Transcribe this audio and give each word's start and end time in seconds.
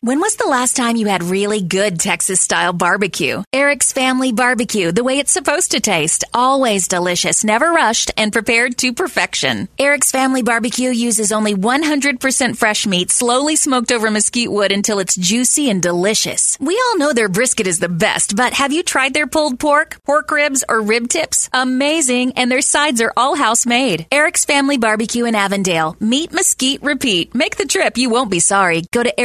When 0.00 0.20
was 0.20 0.36
the 0.36 0.46
last 0.46 0.76
time 0.76 0.94
you 0.94 1.08
had 1.08 1.24
really 1.24 1.60
good 1.60 1.98
Texas 1.98 2.40
style 2.40 2.72
barbecue? 2.72 3.42
Eric's 3.52 3.92
Family 3.92 4.30
Barbecue, 4.30 4.92
the 4.92 5.02
way 5.02 5.18
it's 5.18 5.32
supposed 5.32 5.72
to 5.72 5.80
taste. 5.80 6.22
Always 6.32 6.86
delicious, 6.86 7.42
never 7.42 7.72
rushed, 7.72 8.12
and 8.16 8.32
prepared 8.32 8.78
to 8.78 8.92
perfection. 8.92 9.68
Eric's 9.76 10.12
Family 10.12 10.42
Barbecue 10.42 10.90
uses 10.90 11.32
only 11.32 11.52
100% 11.56 12.56
fresh 12.56 12.86
meat, 12.86 13.10
slowly 13.10 13.56
smoked 13.56 13.90
over 13.90 14.08
mesquite 14.08 14.52
wood 14.52 14.70
until 14.70 15.00
it's 15.00 15.16
juicy 15.16 15.68
and 15.68 15.82
delicious. 15.82 16.56
We 16.60 16.80
all 16.86 16.98
know 16.98 17.12
their 17.12 17.28
brisket 17.28 17.66
is 17.66 17.80
the 17.80 17.88
best, 17.88 18.36
but 18.36 18.52
have 18.52 18.72
you 18.72 18.84
tried 18.84 19.14
their 19.14 19.26
pulled 19.26 19.58
pork, 19.58 19.98
pork 20.04 20.30
ribs, 20.30 20.62
or 20.68 20.80
rib 20.80 21.08
tips? 21.08 21.50
Amazing, 21.52 22.34
and 22.34 22.52
their 22.52 22.62
sides 22.62 23.00
are 23.00 23.12
all 23.16 23.34
house 23.34 23.66
made. 23.66 24.06
Eric's 24.12 24.44
Family 24.44 24.78
Barbecue 24.78 25.24
in 25.24 25.34
Avondale. 25.34 25.96
Meat, 25.98 26.32
mesquite, 26.32 26.84
repeat. 26.84 27.34
Make 27.34 27.56
the 27.56 27.66
trip, 27.66 27.98
you 27.98 28.10
won't 28.10 28.30
be 28.30 28.38
sorry. 28.38 28.84
Go 28.92 29.02
to 29.02 29.20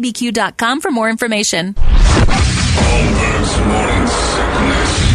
ericsfamilybbq.com 0.00 0.80
for 0.80 0.90
more 0.90 1.08
information. 1.10 1.74
Holmberg's 1.76 3.58
morning 3.66 4.06
sickness. 4.06 5.06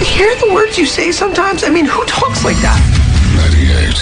You 0.00 0.06
hear 0.06 0.34
the 0.36 0.54
words 0.54 0.78
you 0.78 0.86
say 0.86 1.12
sometimes? 1.12 1.64
I 1.64 1.70
mean, 1.70 1.84
who 1.84 2.04
talks 2.06 2.44
like 2.44 2.56
that? 2.58 2.80
98 3.36 3.94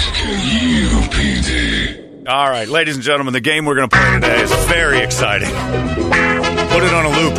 KUPD. 1.02 2.28
All 2.28 2.50
right, 2.50 2.68
ladies 2.68 2.94
and 2.94 3.02
gentlemen, 3.02 3.32
the 3.32 3.40
game 3.40 3.64
we're 3.64 3.74
going 3.76 3.88
to 3.88 3.96
play 3.96 4.10
today 4.12 4.42
is 4.42 4.52
very 4.66 4.98
exciting. 4.98 5.48
Put 5.48 6.84
it 6.84 6.92
on 6.92 7.06
a 7.06 7.08
loop. 7.08 7.32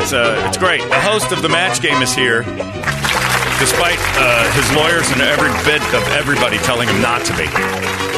It's, 0.00 0.12
uh, 0.12 0.44
it's 0.46 0.58
great. 0.58 0.82
The 0.82 1.00
host 1.00 1.32
of 1.32 1.40
the 1.42 1.48
match 1.48 1.80
game 1.82 2.00
is 2.02 2.14
here, 2.14 2.42
despite 3.58 3.98
uh, 4.16 4.52
his 4.52 4.70
lawyers 4.76 5.10
and 5.10 5.20
every 5.22 5.48
bit 5.64 5.82
of 5.94 6.02
everybody 6.12 6.58
telling 6.58 6.88
him 6.88 7.00
not 7.00 7.24
to 7.24 7.32
be. 7.36 8.17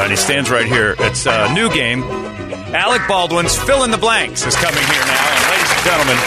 And 0.00 0.10
he 0.10 0.16
stands 0.16 0.50
right 0.50 0.66
here. 0.66 0.94
It's 0.98 1.26
a 1.26 1.52
new 1.54 1.70
game. 1.72 2.02
Alec 2.72 3.02
Baldwin's 3.08 3.56
Fill 3.56 3.84
in 3.84 3.90
the 3.90 3.98
Blanks 3.98 4.46
is 4.46 4.56
coming 4.56 4.80
here 4.84 5.04
now. 5.04 5.24
And 5.28 5.44
ladies 5.52 5.72
and 5.72 5.82
gentlemen, 5.84 6.18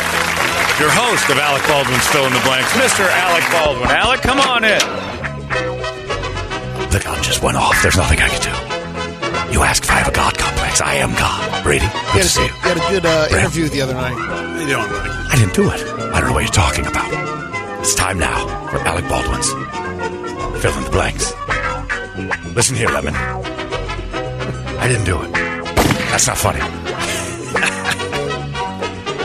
your 0.80 0.92
host 0.94 1.30
of 1.30 1.38
Alec 1.38 1.64
Baldwin's 1.68 2.06
Fill 2.08 2.26
in 2.28 2.34
the 2.34 2.42
Blanks, 2.46 2.72
Mr. 2.74 3.06
Alec 3.06 3.44
Baldwin. 3.52 3.90
Alec, 3.90 4.22
come 4.22 4.40
on 4.40 4.64
in. 4.64 4.80
The 6.92 7.00
gun 7.04 7.22
just 7.24 7.42
went 7.42 7.58
off. 7.58 7.82
There's 7.82 7.98
nothing 7.98 8.20
I 8.22 8.30
can 8.30 8.42
do. 8.42 9.54
You 9.54 9.64
ask 9.64 9.84
if 9.84 9.90
I 9.92 9.96
have 9.96 10.08
a 10.08 10.12
God 10.16 10.38
complex. 10.38 10.82
I 10.82 10.96
am 10.96 11.12
God. 11.14 11.64
Brady, 11.64 11.86
good 12.14 12.16
You 12.16 12.22
to 12.24 12.30
see 12.30 12.44
you. 12.44 12.50
had, 12.50 12.78
a, 12.78 12.80
you 12.80 12.86
had 12.86 12.88
a 12.88 12.92
good 13.02 13.06
uh, 13.06 13.28
interview 13.40 13.68
the 13.70 13.82
other 13.82 13.94
night. 13.94 14.14
How 14.18 14.60
you 14.60 14.68
doing, 14.68 14.90
buddy? 14.90 15.10
I 15.10 15.36
didn't 15.36 15.54
do 15.56 15.70
it. 15.72 15.82
I 16.14 16.20
don't 16.20 16.30
know 16.30 16.34
what 16.34 16.44
you're 16.44 16.52
talking 16.52 16.86
about. 16.86 17.10
It's 17.82 17.96
time 17.96 18.18
now 18.20 18.46
for 18.70 18.78
Alec 18.80 19.08
Baldwin's 19.08 19.50
Fill 20.62 20.78
in 20.78 20.84
the 20.84 20.90
Blanks. 20.92 21.32
Listen 22.56 22.76
here, 22.76 22.90
Lemon. 22.90 23.14
I 23.14 24.88
didn't 24.88 25.06
do 25.06 25.22
it. 25.22 25.31
That's 25.34 26.28
not 26.28 26.38
funny. 26.38 26.62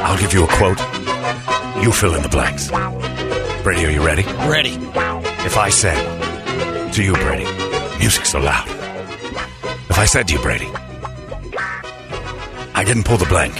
I'll 0.02 0.18
give 0.18 0.32
you 0.32 0.44
a 0.44 0.48
quote. 0.48 0.78
You 1.82 1.92
fill 1.92 2.14
in 2.14 2.22
the 2.22 2.28
blanks. 2.28 2.68
Brady, 3.62 3.86
are 3.86 3.90
you 3.90 4.04
ready? 4.04 4.24
Ready. 4.48 4.70
If 5.46 5.56
I 5.56 5.68
said 5.68 6.92
to 6.92 7.02
you, 7.02 7.12
Brady, 7.14 7.44
music's 7.98 8.30
so 8.30 8.40
loud. 8.40 8.66
If 9.88 9.98
I 9.98 10.04
said 10.06 10.26
to 10.28 10.34
you, 10.34 10.40
Brady, 10.40 10.68
I 12.74 12.82
didn't 12.84 13.04
pull 13.04 13.18
the 13.18 13.26
blank, 13.26 13.54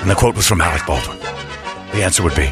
and 0.00 0.10
the 0.10 0.14
quote 0.14 0.36
was 0.36 0.46
from 0.46 0.60
Alec 0.60 0.86
Baldwin, 0.86 1.18
the 1.92 2.02
answer 2.02 2.22
would 2.22 2.34
be 2.34 2.50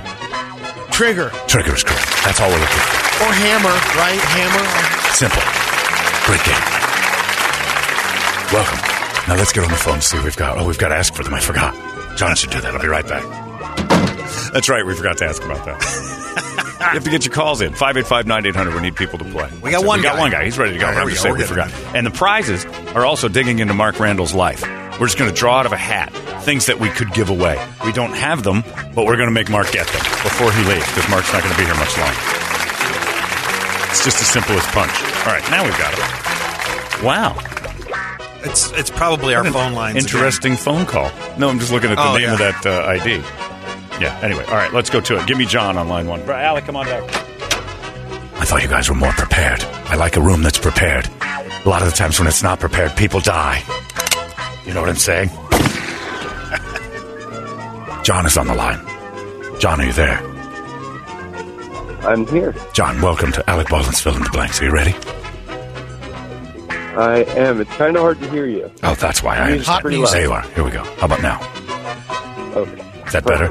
Trigger. 0.92 1.30
trigger 1.48 1.74
is 1.74 1.84
correct. 1.84 2.06
That's 2.24 2.40
all 2.40 2.50
we're 2.50 2.58
looking 2.60 2.76
for. 2.76 3.09
Or 3.20 3.32
hammer, 3.32 3.76
right? 4.00 4.20
Hammer. 4.20 4.64
Simple. 5.12 5.42
Great 6.26 6.42
game. 6.44 6.64
Welcome. 8.52 8.78
Now 9.28 9.36
let's 9.36 9.52
get 9.52 9.62
on 9.64 9.70
the 9.70 9.76
phone 9.76 9.94
and 9.94 10.02
see 10.02 10.16
what 10.16 10.24
we've 10.24 10.36
got. 10.36 10.58
Oh, 10.58 10.66
we've 10.66 10.78
got 10.78 10.88
to 10.88 10.96
ask 10.96 11.14
for 11.14 11.22
them. 11.22 11.34
I 11.34 11.40
forgot. 11.40 11.74
John 12.16 12.34
should 12.34 12.50
do 12.50 12.60
that. 12.60 12.74
I'll 12.74 12.80
be 12.80 12.88
right 12.88 13.06
back. 13.06 13.22
That's 14.52 14.68
right. 14.68 14.84
We 14.84 14.94
forgot 14.94 15.18
to 15.18 15.26
ask 15.26 15.42
about 15.44 15.64
that. 15.66 15.80
you 16.80 16.86
have 16.86 17.04
to 17.04 17.10
get 17.10 17.24
your 17.26 17.34
calls 17.34 17.60
in. 17.60 17.72
585-9800. 17.74 18.74
We 18.74 18.80
need 18.80 18.96
people 18.96 19.18
to 19.18 19.24
play. 19.26 19.48
We 19.62 19.70
got 19.70 19.82
So 19.82 19.86
one 19.86 19.98
We 20.00 20.02
got 20.02 20.14
guy. 20.16 20.20
one 20.20 20.30
guy. 20.30 20.44
He's 20.44 20.58
ready 20.58 20.72
to 20.72 20.78
go. 20.80 20.86
All 20.86 20.92
right, 20.92 21.02
I'm 21.02 21.08
just 21.08 21.20
we 21.20 21.22
saying 21.22 21.34
we 21.34 21.40
We're 21.42 21.46
forgot. 21.46 21.70
And 21.94 22.06
the 22.06 22.10
prizes 22.10 22.64
are 22.96 23.04
also 23.04 23.28
digging 23.28 23.58
into 23.60 23.74
Mark 23.74 24.00
Randall's 24.00 24.34
life. 24.34 24.62
We're 24.98 25.06
just 25.06 25.18
going 25.18 25.30
to 25.32 25.36
draw 25.36 25.58
out 25.60 25.66
of 25.66 25.72
a 25.72 25.76
hat 25.78 26.10
things 26.42 26.66
that 26.66 26.80
we 26.80 26.88
could 26.88 27.12
give 27.12 27.28
away. 27.28 27.62
We 27.84 27.92
don't 27.92 28.14
have 28.14 28.42
them, 28.42 28.62
but 28.94 29.04
we're 29.06 29.16
going 29.16 29.28
to 29.28 29.34
make 29.34 29.50
Mark 29.50 29.70
get 29.70 29.86
them 29.86 30.02
before 30.24 30.50
he 30.52 30.64
leaves 30.64 30.86
because 30.88 31.08
Mark's 31.10 31.32
not 31.32 31.42
going 31.42 31.52
to 31.54 31.58
be 31.60 31.66
here 31.66 31.74
much 31.76 31.96
longer. 31.98 32.39
It's 33.90 34.04
just 34.04 34.20
as 34.20 34.26
simple 34.28 34.54
as 34.54 34.64
punch. 34.66 34.92
All 35.26 35.32
right, 35.32 35.42
now 35.50 35.64
we've 35.64 35.76
got 35.78 35.92
it. 35.92 37.02
Wow. 37.04 37.36
It's 38.42 38.72
it's 38.72 38.90
probably 38.90 39.34
our 39.34 39.40
What 39.42 39.48
an 39.48 39.52
phone 39.52 39.72
lines. 39.74 39.96
again. 39.96 40.04
Interesting 40.06 40.56
phone 40.56 40.86
call. 40.86 41.10
No, 41.38 41.50
I'm 41.50 41.58
just 41.58 41.70
looking 41.72 41.90
at 41.90 41.96
the 41.96 42.02
Oh, 42.08 42.12
name 42.14 42.22
yeah. 42.22 42.32
of 42.32 42.38
that 42.38 42.66
uh, 42.66 42.86
ID. 42.86 43.22
Yeah, 44.02 44.18
anyway. 44.22 44.44
All 44.46 44.54
right, 44.54 44.72
let's 44.72 44.88
go 44.88 45.00
to 45.02 45.18
it. 45.18 45.26
Give 45.26 45.36
me 45.36 45.44
John 45.44 45.76
on 45.76 45.88
line 45.88 46.06
one. 46.06 46.24
Bro, 46.24 46.36
Alec, 46.36 46.64
come 46.64 46.76
on 46.76 46.86
back. 46.86 47.02
I 48.40 48.46
thought 48.46 48.62
you 48.62 48.68
guys 48.68 48.88
were 48.88 48.94
more 48.94 49.12
prepared. 49.12 49.62
I 49.62 49.96
like 49.96 50.16
a 50.16 50.22
room 50.22 50.42
that's 50.42 50.58
prepared. 50.58 51.06
A 51.20 51.68
lot 51.68 51.82
of 51.82 51.90
the 51.90 51.94
times 51.94 52.18
when 52.18 52.26
it's 52.28 52.42
not 52.42 52.60
prepared, 52.60 52.96
people 52.96 53.20
die. 53.20 53.62
You 54.66 54.72
know 54.72 54.80
what 54.80 54.88
I'm 54.88 54.96
saying? 54.96 55.28
John 58.04 58.24
is 58.24 58.38
on 58.38 58.46
the 58.46 58.54
line. 58.54 58.80
John, 59.60 59.80
are 59.80 59.84
you 59.84 59.92
there? 59.92 60.22
I'm 62.02 62.26
here. 62.26 62.54
John, 62.72 63.00
welcome 63.02 63.30
to 63.32 63.50
Alec 63.50 63.68
Baldwin's 63.68 64.00
Fill 64.00 64.16
in 64.16 64.22
the 64.22 64.30
Blanks. 64.30 64.60
Are 64.60 64.64
you 64.64 64.70
ready? 64.72 64.94
I 66.96 67.24
am. 67.36 67.60
It's 67.60 67.70
kind 67.76 67.96
of 67.96 68.02
hard 68.02 68.18
to 68.20 68.30
hear 68.30 68.46
you. 68.46 68.70
Oh, 68.82 68.94
that's 68.94 69.22
why 69.22 69.36
I 69.36 69.50
am. 69.50 69.80
Pretty 69.80 69.98
loud. 69.98 70.12
There 70.12 70.22
you 70.22 70.32
are. 70.32 70.42
Here 70.42 70.64
we 70.64 70.70
go. 70.70 70.82
How 70.82 71.06
about 71.06 71.22
now? 71.22 71.38
Okay. 72.56 72.80
Is 73.06 73.12
that 73.12 73.24
better? 73.24 73.50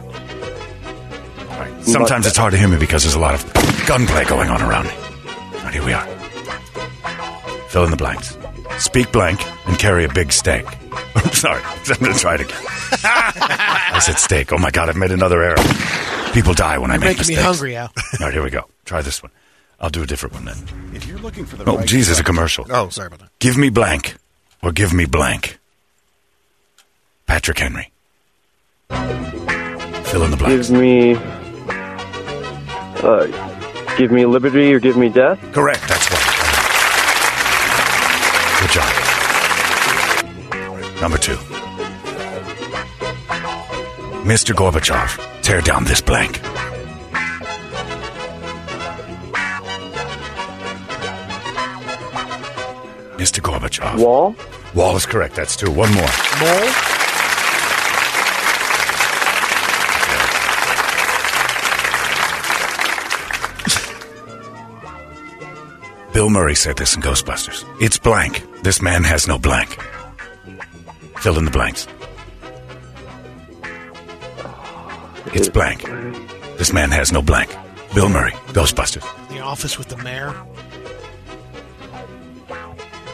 Right. 1.59 1.83
Sometimes 1.83 2.25
it's 2.25 2.37
hard 2.37 2.51
to 2.51 2.57
hear 2.57 2.67
me 2.67 2.77
because 2.77 3.03
there's 3.03 3.15
a 3.15 3.19
lot 3.19 3.35
of 3.35 3.45
gunplay 3.87 4.25
going 4.25 4.49
on 4.49 4.61
around 4.61 4.85
me. 4.87 4.93
Right, 5.63 5.73
here 5.73 5.85
we 5.85 5.93
are. 5.93 6.05
Fill 7.69 7.85
in 7.85 7.91
the 7.91 7.97
blanks. 7.97 8.37
Speak 8.77 9.11
blank 9.11 9.39
and 9.67 9.77
carry 9.77 10.05
a 10.05 10.09
big 10.09 10.31
steak. 10.31 10.65
I'm 11.15 11.31
sorry. 11.33 11.61
I'm 11.87 11.99
going 11.99 12.13
to 12.13 12.19
try 12.19 12.35
it 12.35 12.41
again. 12.41 12.57
I 13.03 13.99
said 14.01 14.17
steak. 14.17 14.51
Oh 14.51 14.57
my 14.57 14.71
God, 14.71 14.89
I've 14.89 14.97
made 14.97 15.11
another 15.11 15.41
error. 15.43 15.55
People 16.33 16.53
die 16.53 16.77
when 16.77 16.91
I 16.91 16.95
You're 16.95 17.01
make 17.05 17.17
making 17.17 17.35
me 17.35 17.41
hungry, 17.41 17.75
Al. 17.75 17.87
All 17.87 17.93
right, 18.21 18.33
here 18.33 18.43
we 18.43 18.49
go. 18.49 18.65
Try 18.85 19.01
this 19.01 19.21
one. 19.23 19.31
I'll 19.79 19.89
do 19.89 20.03
a 20.03 20.05
different 20.05 20.35
one 20.35 20.45
then. 20.45 20.57
If 20.93 21.05
you're 21.07 21.17
looking 21.19 21.45
for 21.45 21.55
the 21.55 21.69
Oh, 21.69 21.77
right 21.77 21.87
geez, 21.87 22.09
it's 22.09 22.19
a 22.19 22.23
commercial. 22.23 22.65
Oh, 22.69 22.89
sorry 22.89 23.07
about 23.07 23.19
that. 23.19 23.29
Give 23.39 23.57
me 23.57 23.69
blank 23.69 24.15
or 24.61 24.71
give 24.71 24.93
me 24.93 25.05
blank. 25.05 25.57
Patrick 27.27 27.59
Henry. 27.59 27.91
Fill 28.89 30.23
in 30.23 30.31
the 30.31 30.37
blanks. 30.37 30.69
Give 30.69 30.79
me. 30.79 31.15
Uh, 33.01 33.27
Give 33.97 34.11
me 34.11 34.25
liberty 34.25 34.73
or 34.73 34.79
give 34.79 34.95
me 34.95 35.09
death? 35.09 35.37
Correct. 35.51 35.81
That's 35.87 36.09
right. 36.09 36.25
Good 38.61 38.71
job. 38.71 38.91
Number 41.01 41.17
two. 41.17 41.37
Mr. 44.29 44.53
Gorbachev, 44.53 45.41
tear 45.41 45.59
down 45.59 45.85
this 45.85 46.01
blank. 46.01 46.37
Mr. 53.17 53.41
Gorbachev. 53.41 53.97
Wall? 53.97 54.35
Wall 54.75 54.95
is 54.95 55.07
correct. 55.07 55.33
That's 55.33 55.55
two. 55.55 55.71
One 55.71 55.91
more. 55.95 56.03
Mole? 56.03 56.69
Bill 66.13 66.29
Murray 66.29 66.53
said 66.53 66.77
this 66.77 66.95
in 66.95 67.01
Ghostbusters. 67.01 67.65
It's 67.81 67.97
blank. 67.97 68.43
This 68.61 68.79
man 68.79 69.03
has 69.05 69.27
no 69.27 69.39
blank. 69.39 69.81
Fill 71.17 71.39
in 71.39 71.45
the 71.45 71.51
blanks. 71.51 71.87
It's 75.39 75.47
blank. 75.49 75.83
This 76.57 76.73
man 76.73 76.91
has 76.91 77.11
no 77.13 77.21
blank. 77.21 77.55
Bill 77.95 78.09
Murray, 78.09 78.33
Ghostbusters. 78.53 79.05
The 79.29 79.39
office 79.39 79.77
with 79.77 79.87
the 79.87 79.95
mayor? 80.03 80.33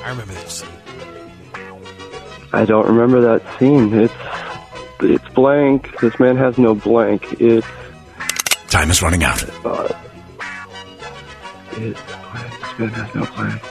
I 0.04 0.10
remember 0.10 0.34
that 0.34 0.50
scene. 0.50 0.70
I 2.52 2.66
don't 2.66 2.88
remember 2.88 3.22
that 3.22 3.44
scene. 3.60 3.94
It's 3.94 4.14
it's 5.02 5.28
blank. 5.36 6.00
This 6.00 6.20
man 6.20 6.36
has 6.38 6.58
no 6.58 6.74
blank. 6.74 7.40
It's 7.40 7.68
Time 8.70 8.90
is 8.90 9.02
running 9.04 9.24
out. 9.24 9.44
uh, 9.66 9.88
it's 11.74 12.02
blank. 12.02 12.60
This 12.60 12.80
man 12.80 12.90
has 12.90 13.16
no 13.16 13.26
blank. 13.36 13.62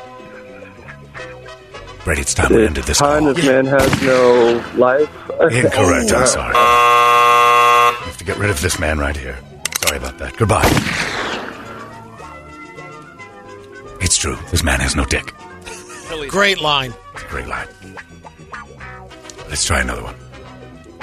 Brady, 2.05 2.21
it's 2.21 2.35
time 2.35 2.53
we 2.55 2.67
ended 2.67 2.85
this 2.85 2.99
Time. 2.99 3.25
call. 3.25 3.35
This 3.35 3.47
man 3.47 3.65
has 3.67 4.03
no 4.03 4.63
life. 4.77 5.11
Incorrect. 5.41 6.13
I'm 6.13 6.27
sorry. 6.27 6.55
You 8.25 8.29
have 8.29 8.37
to 8.37 8.41
get 8.41 8.49
rid 8.49 8.51
of 8.57 8.63
this 8.63 8.79
man 8.79 8.99
right 8.99 9.17
here. 9.17 9.39
Sorry 9.83 9.99
about 9.99 10.17
that. 10.17 10.35
Goodbye. 10.39 10.65
It's 14.01 14.17
true. 14.17 14.39
This 14.51 14.63
man 14.63 14.81
has 14.81 14.97
no 14.97 15.05
dick. 15.05 15.35
Great 16.29 16.59
line. 16.59 16.95
Great 17.29 17.47
line. 17.47 17.69
Let's 19.51 19.67
try 19.67 19.83
another 19.83 20.03
one. 20.03 20.15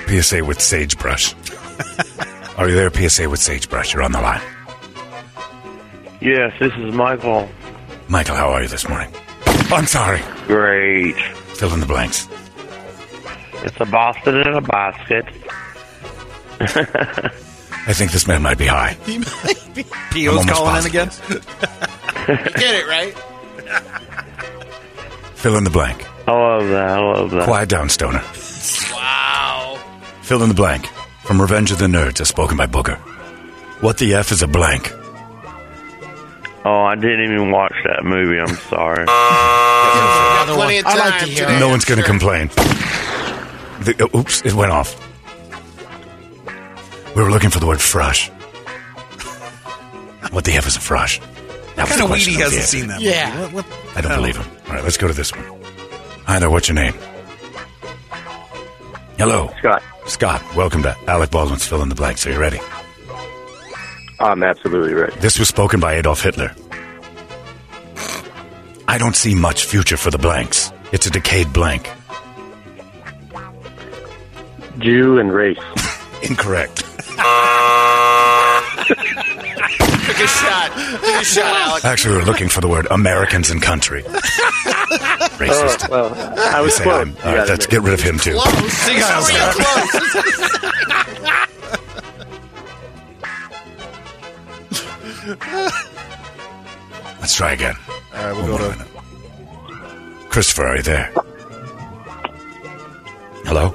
PSA 0.08 0.44
with 0.44 0.60
sagebrush. 0.60 1.36
Are 2.58 2.68
you 2.68 2.74
there, 2.76 2.92
PSA 2.92 3.30
with 3.30 3.40
sagebrush? 3.40 3.94
You're 3.94 4.02
on 4.02 4.14
the 4.14 4.22
line. 4.22 4.42
Yes, 6.22 6.54
this 6.60 6.74
is 6.74 6.92
Michael. 6.92 7.48
Michael, 8.08 8.36
how 8.36 8.50
are 8.50 8.64
you 8.64 8.68
this 8.68 8.88
morning? 8.90 9.14
I'm 9.72 9.86
sorry. 9.86 10.22
Great. 10.48 11.16
Fill 11.56 11.74
in 11.74 11.80
the 11.82 11.86
blanks. 11.86 12.28
It's 13.64 13.80
a 13.80 13.86
Boston 13.86 14.38
in 14.38 14.54
a 14.54 14.62
basket. 14.62 15.26
I 17.88 17.94
think 17.94 18.12
this 18.12 18.28
man 18.28 18.42
might 18.42 18.58
be 18.58 18.68
high. 18.68 18.96
He 19.06 19.18
might 19.20 19.70
be. 19.74 19.84
P.O.'s 20.12 20.38
almost 20.38 20.54
calling 20.56 20.82
in 20.82 20.86
again. 20.88 21.10
You 21.30 21.40
get 22.56 22.76
it, 22.76 22.88
right? 22.88 23.18
Fill 25.36 25.58
in 25.58 25.64
the 25.64 25.70
blank. 25.72 26.06
I 26.28 26.32
love 26.32 26.68
that. 26.70 26.90
I 26.90 27.00
love 27.00 27.32
that. 27.32 27.44
Quiet 27.46 27.70
down, 27.70 27.90
Stoner. 27.90 28.22
Wow. 28.94 29.80
Fill 30.22 30.44
in 30.44 30.50
the 30.50 30.56
blank. 30.56 30.88
From 31.24 31.42
Revenge 31.42 31.72
of 31.72 31.80
the 31.80 31.88
Nerds, 31.88 32.20
as 32.22 32.28
spoken 32.30 32.58
by 32.58 32.68
Booger. 32.68 32.98
What 33.82 33.98
the 33.98 34.14
F 34.16 34.32
is 34.32 34.42
a 34.44 34.48
blank? 34.48 34.92
Oh, 36.64 36.84
I 36.84 36.94
didn't 36.96 37.24
even 37.34 37.50
watch 37.50 37.74
that 37.86 38.04
movie. 38.04 38.38
I'm 38.40 38.56
sorry. 38.70 39.06
Got 39.08 40.48
plenty 40.56 40.78
of 40.78 40.86
I 40.86 40.96
like 40.96 41.20
to 41.22 41.26
hear. 41.26 41.60
No 41.60 41.70
one's 41.70 41.86
going 41.86 41.98
to 42.00 42.04
Sure. 42.06 42.12
complain. 42.14 42.48
The, 43.84 43.96
uh, 44.14 44.18
oops, 44.20 44.42
it 44.46 44.54
went 44.54 44.72
off. 44.72 44.96
We 47.16 47.22
were 47.24 47.30
looking 47.32 47.50
for 47.50 47.60
the 47.60 47.68
word 47.68 47.80
frush. 47.80 48.30
What 50.32 50.46
the 50.46 50.54
F 50.54 50.66
is 50.68 50.78
a 50.78 50.80
frush? 50.80 51.20
That 51.76 51.84
was 51.88 51.90
Kind 51.90 52.02
of 52.02 52.08
question 52.08 52.32
weedy 52.34 52.44
hasn't 52.44 52.64
seen 52.64 52.88
that. 52.88 53.02
Yeah. 53.02 53.42
What, 53.52 53.66
what? 53.66 53.66
I 53.98 54.02
don't 54.02 54.12
Oh. 54.14 54.16
believe 54.18 54.38
him. 54.38 54.46
All 54.68 54.74
right, 54.76 54.84
let's 54.84 54.98
go 54.98 55.08
to 55.08 55.14
this 55.14 55.32
one. 55.36 55.44
Hi 56.26 56.40
there, 56.40 56.50
what's 56.50 56.70
your 56.70 56.76
name? 56.76 56.94
Hello. 59.18 59.52
Scott, 59.60 59.84
Scott, 60.08 60.56
welcome 60.56 60.84
to 60.84 60.96
Alec 61.08 61.32
Baldwin's 61.32 61.66
Fill 61.66 61.82
in 61.82 61.90
the 61.90 61.96
Blanks. 61.96 62.26
Are 62.26 62.32
you 62.32 62.40
ready? 62.40 62.60
I'm 64.20 64.42
absolutely 64.44 64.94
ready. 64.94 65.16
This 65.20 65.38
was 65.38 65.48
spoken 65.50 65.80
by 65.80 65.96
Adolf 65.96 66.22
Hitler. 66.24 66.54
I 68.88 68.98
don't 68.98 69.16
see 69.16 69.36
much 69.36 69.66
future 69.66 69.98
for 69.98 70.12
the 70.12 70.18
blanks. 70.18 70.72
It's 70.92 71.08
a 71.08 71.10
decayed 71.10 71.52
blank. 71.54 71.90
Jew 74.80 75.18
and 75.20 75.32
race. 75.34 75.58
Incorrect. 76.24 76.84
Take 80.06 80.11
a 80.24 80.28
shot. 80.28 80.72
Take 81.02 81.22
a 81.22 81.24
shot, 81.26 81.46
Alex. 81.56 81.86
Actually, 81.86 82.14
we 82.16 82.20
were 82.22 82.26
looking 82.26 82.50
for 82.50 82.62
the 82.62 82.68
word 82.68 82.88
Americans 82.92 83.50
and 83.50 83.62
country. 83.62 84.02
Racist. 85.42 85.90
Well, 85.90 86.14
I 86.40 86.62
was 86.62 86.76
Say 86.76 86.84
close. 86.84 86.96
I'm- 87.08 87.16
all 87.24 87.36
right, 87.36 87.48
let's 87.48 87.66
get 87.68 87.82
rid 87.82 87.94
of 87.94 88.02
him 88.02 88.18
too. 88.20 88.34
Close. 88.34 88.72
See, 88.74 88.98
guys. 89.00 89.30
Uh, 89.32 89.54
close. 89.56 91.42
Let's 97.20 97.36
try 97.36 97.54
again. 97.54 97.76
All 97.90 98.24
right, 98.24 98.34
we'll 98.36 98.52
One 98.52 98.62
go 98.62 98.72
to. 98.74 98.86
Christopher, 100.30 100.66
are 100.66 100.78
you 100.78 100.84
there? 100.84 101.12
Hello? 103.46 103.70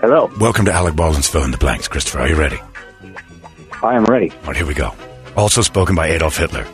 Hello. 0.00 0.30
Welcome 0.38 0.64
to 0.66 0.72
Alec 0.72 0.94
Baldwin's 0.94 1.28
Fill 1.28 1.44
in 1.44 1.50
the 1.50 1.58
Blanks. 1.58 1.88
Christopher, 1.88 2.20
are 2.20 2.28
you 2.28 2.36
ready? 2.36 2.58
I 3.82 3.94
am 3.96 4.04
ready. 4.04 4.30
All 4.30 4.38
right, 4.48 4.56
here 4.56 4.66
we 4.66 4.74
go. 4.74 4.92
Also 5.36 5.62
spoken 5.62 5.94
by 5.96 6.08
Adolf 6.08 6.36
Hitler. 6.36 6.66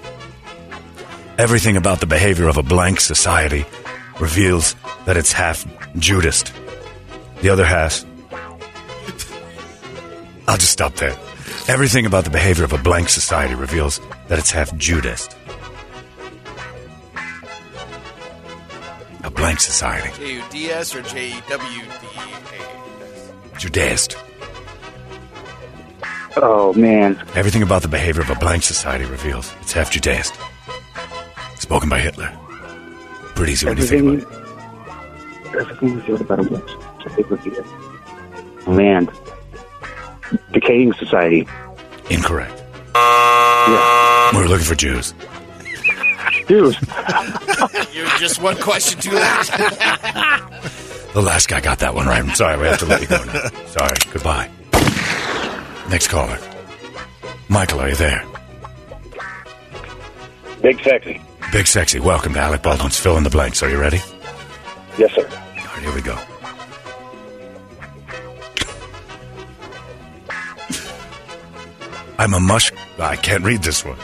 Everything 1.39 1.77
about 1.77 2.01
the 2.01 2.07
behavior 2.07 2.49
of 2.49 2.59
a 2.59 2.63
blank 2.63 3.01
society 3.01 3.65
reveals 4.21 4.75
that 5.07 5.17
it's 5.17 5.33
half 5.33 5.67
Judist. 5.97 6.53
The 7.41 7.49
other 7.49 7.65
half. 7.65 8.05
I'll 10.47 10.59
just 10.59 10.73
stop 10.73 10.95
there. 10.97 11.17
Everything 11.69 12.05
about 12.05 12.25
the 12.25 12.31
behavior 12.31 12.65
of 12.65 12.73
a 12.73 12.79
blank 12.79 13.09
society 13.09 13.55
reveals 13.55 14.01
that 14.29 14.39
it's 14.39 14.51
half 14.51 14.77
Judist. 14.77 15.37
A 19.25 19.31
blank 19.31 19.61
society. 19.61 20.11
J-U-D-S 20.19 20.95
or 20.95 21.03
J-W-D-A-S? 21.03 21.93
Judaist. 23.59 24.17
Oh 26.37 26.73
man. 26.75 27.17
Everything 27.35 27.63
about 27.63 27.83
the 27.83 27.89
behavior 27.89 28.23
of 28.23 28.31
a 28.31 28.35
blank 28.37 28.63
society 28.63 29.05
reveals 29.05 29.53
it's 29.61 29.73
half 29.73 29.91
Judaist. 29.91 30.35
Spoken 31.59 31.89
by 31.89 31.99
Hitler. 32.01 32.37
Pretty 33.35 33.53
easy 33.53 33.67
when 33.67 33.77
you 33.77 33.85
think 33.85 34.25
about 34.25 34.43
it. 35.53 35.57
Everything 35.61 35.95
we 35.97 36.01
feel 36.03 36.21
about 36.21 36.39
a 36.41 36.43
blank. 36.45 36.65
I 37.07 37.09
think 37.11 37.31
we. 37.31 38.73
Land. 38.73 39.11
Decaying 40.53 40.93
society. 40.95 41.49
Incorrect. 42.11 42.63
Yeah. 42.95 44.31
We're 44.35 44.47
looking 44.47 44.67
for 44.67 44.75
Jews. 44.75 45.15
Dude. 46.47 46.77
You're 47.93 48.09
just 48.19 48.41
one 48.41 48.57
question 48.57 49.01
too 49.01 49.13
late. 49.13 49.51
The 51.13 51.21
last 51.21 51.49
guy 51.49 51.61
got 51.61 51.81
that 51.81 51.93
one 51.93 52.07
right. 52.07 52.23
I'm 52.23 52.33
sorry, 52.37 52.57
we 52.57 52.69
have 52.69 52.79
to 52.79 52.87
let 52.87 53.01
you 53.01 53.09
go 53.09 53.25
now. 53.25 53.49
Sorry. 53.67 53.97
Goodbye. 54.13 54.49
Next 55.91 56.07
caller. 56.07 56.39
Michael, 57.49 57.81
are 57.81 57.89
you 57.89 57.97
there? 57.97 58.25
Big 60.63 60.81
sexy. 60.81 61.21
Big 61.53 61.67
Sexy, 61.67 61.99
welcome 61.99 62.35
to 62.35 62.39
Alec 62.39 62.63
Baldwin's 62.63 62.97
Fill 62.97 63.17
in 63.17 63.25
the 63.25 63.31
Blanks. 63.31 63.61
Are 63.61 63.69
you 63.69 63.81
ready? 63.81 63.99
Yes, 64.97 65.13
sir. 65.13 65.27
All 65.27 65.65
right, 65.65 65.83
here 65.83 65.93
we 65.93 66.01
go. 66.01 66.17
I'm 72.21 72.35
a 72.35 72.41
mush. 72.41 72.71
I 73.01 73.17
can't 73.17 73.43
read 73.43 73.65
this 73.65 73.85
one. 73.85 73.97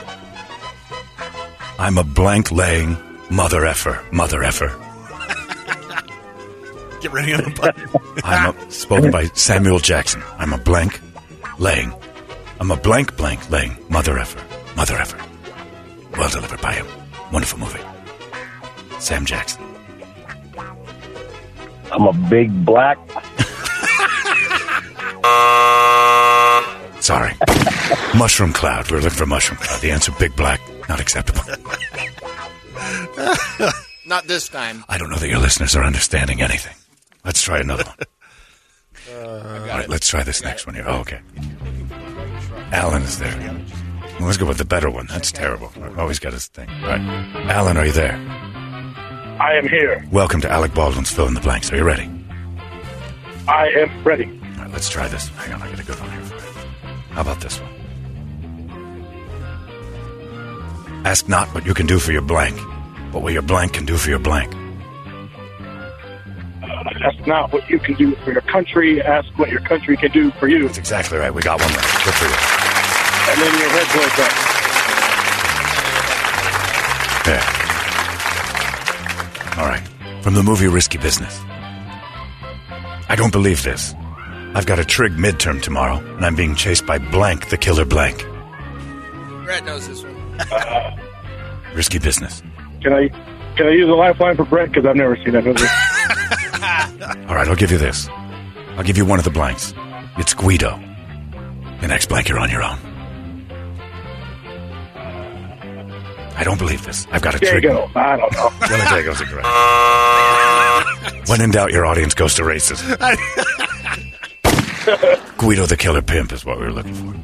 I'm 1.78 1.98
a 1.98 2.04
blank 2.04 2.50
laying 2.50 2.96
mother 3.30 3.64
effer. 3.64 4.04
Mother 4.10 4.42
effer. 4.42 4.68
Get 7.00 7.12
ready 7.12 7.32
on 7.32 7.44
the 7.44 7.50
button. 7.50 7.88
I'm 8.24 8.56
a, 8.56 8.70
spoken 8.72 9.12
by 9.12 9.26
Samuel 9.26 9.78
Jackson. 9.78 10.20
I'm 10.38 10.52
a 10.52 10.58
blank 10.58 11.00
laying. 11.58 11.92
I'm 12.60 12.70
a 12.70 12.76
blank 12.76 13.16
blank 13.16 13.50
laying 13.50 13.76
mother 13.88 14.18
effer. 14.18 14.42
Mother 14.76 14.96
effer. 14.96 15.18
Well 16.16 16.28
delivered 16.28 16.60
by 16.60 16.72
him. 16.72 16.86
Wonderful 17.32 17.58
movie. 17.58 17.80
Sam 18.98 19.26
Jackson. 19.26 19.64
I'm 21.92 22.06
a 22.06 22.12
big 22.28 22.64
black. 22.64 22.98
Sorry. 27.00 27.34
Mushroom 28.16 28.52
cloud. 28.52 28.90
We're 28.90 28.98
looking 28.98 29.18
for 29.18 29.26
mushroom 29.26 29.58
cloud. 29.58 29.80
The 29.80 29.92
answer: 29.92 30.12
big 30.18 30.34
black. 30.34 30.60
Not 30.88 31.00
acceptable. 31.00 31.42
Not 34.06 34.26
this 34.26 34.48
time. 34.48 34.84
I 34.88 34.98
don't 34.98 35.10
know 35.10 35.18
that 35.18 35.28
your 35.28 35.40
listeners 35.40 35.74
are 35.76 35.84
understanding 35.84 36.40
anything. 36.40 36.74
Let's 37.24 37.42
try 37.42 37.58
another 37.58 37.84
one. 37.84 37.96
Uh, 39.08 39.68
All 39.70 39.78
right, 39.78 39.88
let's 39.88 40.08
try 40.08 40.22
this 40.22 40.42
next 40.42 40.66
one 40.66 40.74
here. 40.74 40.84
Oh, 40.86 40.98
okay. 41.00 41.20
Alan 42.72 43.02
is 43.02 43.18
there. 43.18 43.36
Well, 44.18 44.26
let's 44.26 44.36
go 44.38 44.46
with 44.46 44.58
the 44.58 44.64
better 44.64 44.90
one. 44.90 45.06
That's 45.06 45.30
terrible. 45.30 45.72
Oh, 45.76 45.94
Always 45.98 46.18
got 46.18 46.32
his 46.32 46.46
thing. 46.48 46.68
All 46.68 46.88
right. 46.88 47.00
Alan, 47.50 47.76
are 47.76 47.86
you 47.86 47.92
there? 47.92 48.16
I 49.40 49.54
am 49.54 49.68
here. 49.68 50.04
Welcome 50.10 50.40
to 50.40 50.50
Alec 50.50 50.74
Baldwin's 50.74 51.10
Fill 51.12 51.28
in 51.28 51.34
the 51.34 51.40
Blanks. 51.40 51.70
Are 51.72 51.76
you 51.76 51.84
ready? 51.84 52.10
I 53.46 53.68
am 53.76 54.02
ready. 54.02 54.24
All 54.24 54.62
right, 54.64 54.72
let's 54.72 54.88
try 54.88 55.06
this. 55.06 55.28
Hang 55.28 55.52
on, 55.54 55.62
I 55.62 55.70
got 55.70 55.78
a 55.80 55.84
good 55.84 56.00
one 56.00 56.10
here 56.10 56.22
for 56.22 56.34
you. 56.34 56.66
How 57.10 57.20
about 57.20 57.40
this 57.40 57.60
one? 57.60 57.70
Ask 61.06 61.28
not 61.28 61.46
what 61.54 61.64
you 61.64 61.74
can 61.74 61.86
do 61.86 62.00
for 62.00 62.10
your 62.10 62.22
blank, 62.22 62.56
but 63.12 63.22
what 63.22 63.32
your 63.32 63.42
blank 63.42 63.74
can 63.74 63.84
do 63.86 63.96
for 63.96 64.10
your 64.10 64.18
blank. 64.18 64.52
Uh, 66.86 66.90
ask 67.04 67.26
not 67.26 67.52
what 67.52 67.68
you 67.68 67.78
can 67.78 67.94
do 67.94 68.14
for 68.16 68.32
your 68.32 68.42
country. 68.42 69.02
Ask 69.02 69.28
what 69.38 69.50
your 69.50 69.60
country 69.60 69.96
can 69.96 70.12
do 70.12 70.30
for 70.32 70.46
you. 70.46 70.66
That's 70.66 70.78
exactly 70.78 71.18
right. 71.18 71.34
We 71.34 71.42
got 71.42 71.60
one 71.60 71.68
right. 71.70 72.04
Good 72.04 72.14
for 72.14 72.26
you. 72.26 72.36
And 73.28 73.40
then 73.42 73.58
your 73.58 73.70
head 73.70 73.88
goes 73.92 74.18
up. 74.20 74.32
Yeah. 77.26 77.42
All 79.58 79.66
right. 79.66 79.82
From 80.22 80.34
the 80.34 80.42
movie 80.42 80.68
Risky 80.68 80.98
Business. 80.98 81.40
I 83.08 83.14
don't 83.16 83.32
believe 83.32 83.62
this. 83.62 83.94
I've 84.54 84.66
got 84.66 84.78
a 84.78 84.84
trig 84.84 85.12
midterm 85.12 85.60
tomorrow, 85.60 85.98
and 85.98 86.24
I'm 86.24 86.34
being 86.36 86.54
chased 86.54 86.86
by 86.86 86.98
blank, 86.98 87.48
the 87.50 87.56
killer 87.56 87.84
blank. 87.84 88.24
Brett 89.44 89.64
knows 89.64 89.88
this 89.88 90.02
one. 90.02 90.16
Risky 91.74 91.98
business. 91.98 92.42
Can 92.82 92.92
I 92.92 93.08
can 93.56 93.66
I 93.66 93.70
use 93.70 93.88
a 93.88 93.92
lifeline 93.92 94.36
for 94.36 94.44
Brett? 94.44 94.68
Because 94.68 94.86
I've 94.86 94.96
never 94.96 95.16
seen 95.16 95.32
that 95.32 95.44
movie. 95.44 95.64
All 97.02 97.34
right, 97.34 97.46
I'll 97.48 97.56
give 97.56 97.70
you 97.70 97.78
this. 97.78 98.08
I'll 98.76 98.82
give 98.84 98.96
you 98.96 99.04
one 99.04 99.18
of 99.18 99.24
the 99.24 99.30
blanks. 99.30 99.74
It's 100.18 100.34
Guido. 100.34 100.78
The 101.80 101.88
next 101.88 102.08
blank, 102.08 102.28
you're 102.28 102.38
on 102.38 102.50
your 102.50 102.62
own. 102.62 102.78
I 106.38 106.42
don't 106.44 106.58
believe 106.58 106.84
this. 106.84 107.06
I've 107.10 107.22
got 107.22 107.34
a 107.34 107.38
trig. 107.38 107.62
Diego. 107.62 107.90
I 107.94 108.16
don't 108.16 108.32
know. 108.32 108.50
Well, 108.60 108.94
Diego's. 108.94 109.20
When 111.30 111.40
in 111.40 111.50
doubt, 111.50 111.72
your 111.72 111.86
audience 111.86 112.14
goes 112.14 112.34
to 112.34 112.44
races. 112.44 112.80
Guido 115.38 115.66
the 115.66 115.76
Killer 115.78 116.02
Pimp 116.02 116.32
is 116.32 116.44
what 116.44 116.58
we 116.58 116.64
were 116.66 116.72
looking 116.72 116.94
for. 116.94 117.14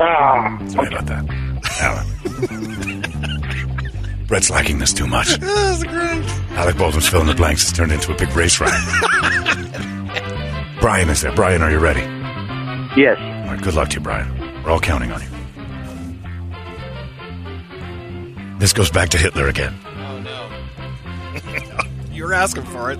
Ah, 0.00 0.58
Sorry 0.68 0.88
about 0.88 1.06
that. 1.06 1.24
Alan. 4.28 4.28
Brett's 4.28 4.50
liking 4.50 4.78
this 4.78 4.92
too 4.92 5.06
much. 5.06 5.28
That's 5.38 5.82
great. 5.84 6.24
Alec 6.56 6.76
Baldwin's 6.76 7.08
fill 7.08 7.20
in 7.22 7.26
the 7.26 7.34
blanks 7.34 7.62
has 7.64 7.72
turned 7.72 7.92
into 7.92 8.12
a 8.12 8.16
big 8.16 8.34
race 8.36 8.60
ride. 8.60 8.70
Brian 10.80 11.08
is 11.08 11.22
there. 11.22 11.34
Brian, 11.34 11.62
are 11.62 11.70
you 11.70 11.78
ready? 11.78 12.00
Yes. 12.96 13.16
All 13.18 13.54
right, 13.54 13.62
good 13.62 13.74
luck 13.74 13.88
to 13.90 13.94
you, 13.96 14.00
Brian. 14.00 14.62
We're 14.62 14.70
all 14.70 14.80
counting 14.80 15.12
on 15.12 15.20
you. 15.22 15.28
This 18.58 18.72
goes 18.72 18.90
back 18.90 19.08
to 19.10 19.18
Hitler 19.18 19.48
again. 19.48 19.74
Oh 19.96 20.18
no. 20.20 20.48
You're 22.12 22.34
asking 22.34 22.64
for 22.64 22.90
it. 22.90 22.98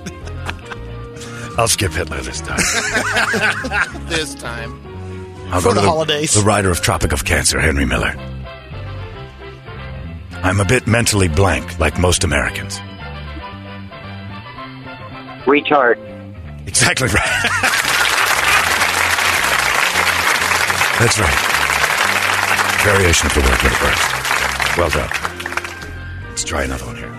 I'll 1.58 1.66
skip 1.68 1.92
Hitler 1.92 2.20
this 2.20 2.40
time. 2.40 2.60
This 4.06 4.34
time. 4.36 4.80
I'll 5.50 5.60
For 5.60 5.70
go 5.70 5.74
to 5.74 5.80
the 5.80 5.86
holidays. 5.86 6.34
The 6.34 6.42
writer 6.42 6.70
of 6.70 6.80
Tropic 6.80 7.10
of 7.12 7.24
Cancer, 7.24 7.58
Henry 7.58 7.84
Miller. 7.84 8.14
I'm 10.42 10.60
a 10.60 10.64
bit 10.64 10.86
mentally 10.86 11.28
blank, 11.28 11.78
like 11.78 11.98
most 11.98 12.24
Americans. 12.24 12.78
Retard. 15.44 15.98
Exactly 16.66 17.08
right. 17.08 17.42
That's 20.98 21.18
right. 21.18 21.38
Variation 22.84 23.26
of 23.26 23.34
the 23.34 23.40
word 23.40 23.62
with 23.62 23.72
a 23.72 23.78
verse. 23.84 24.04
Well 24.76 24.90
done. 24.90 25.10
Let's 26.28 26.44
try 26.44 26.62
another 26.64 26.86
one 26.86 26.96
here. 26.96 27.12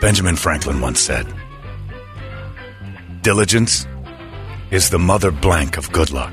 Benjamin 0.00 0.36
Franklin 0.36 0.80
once 0.80 1.00
said, 1.00 1.26
Diligence 3.22 3.86
is 4.70 4.90
the 4.90 4.98
mother 4.98 5.30
blank 5.30 5.78
of 5.78 5.90
good 5.92 6.10
luck. 6.10 6.32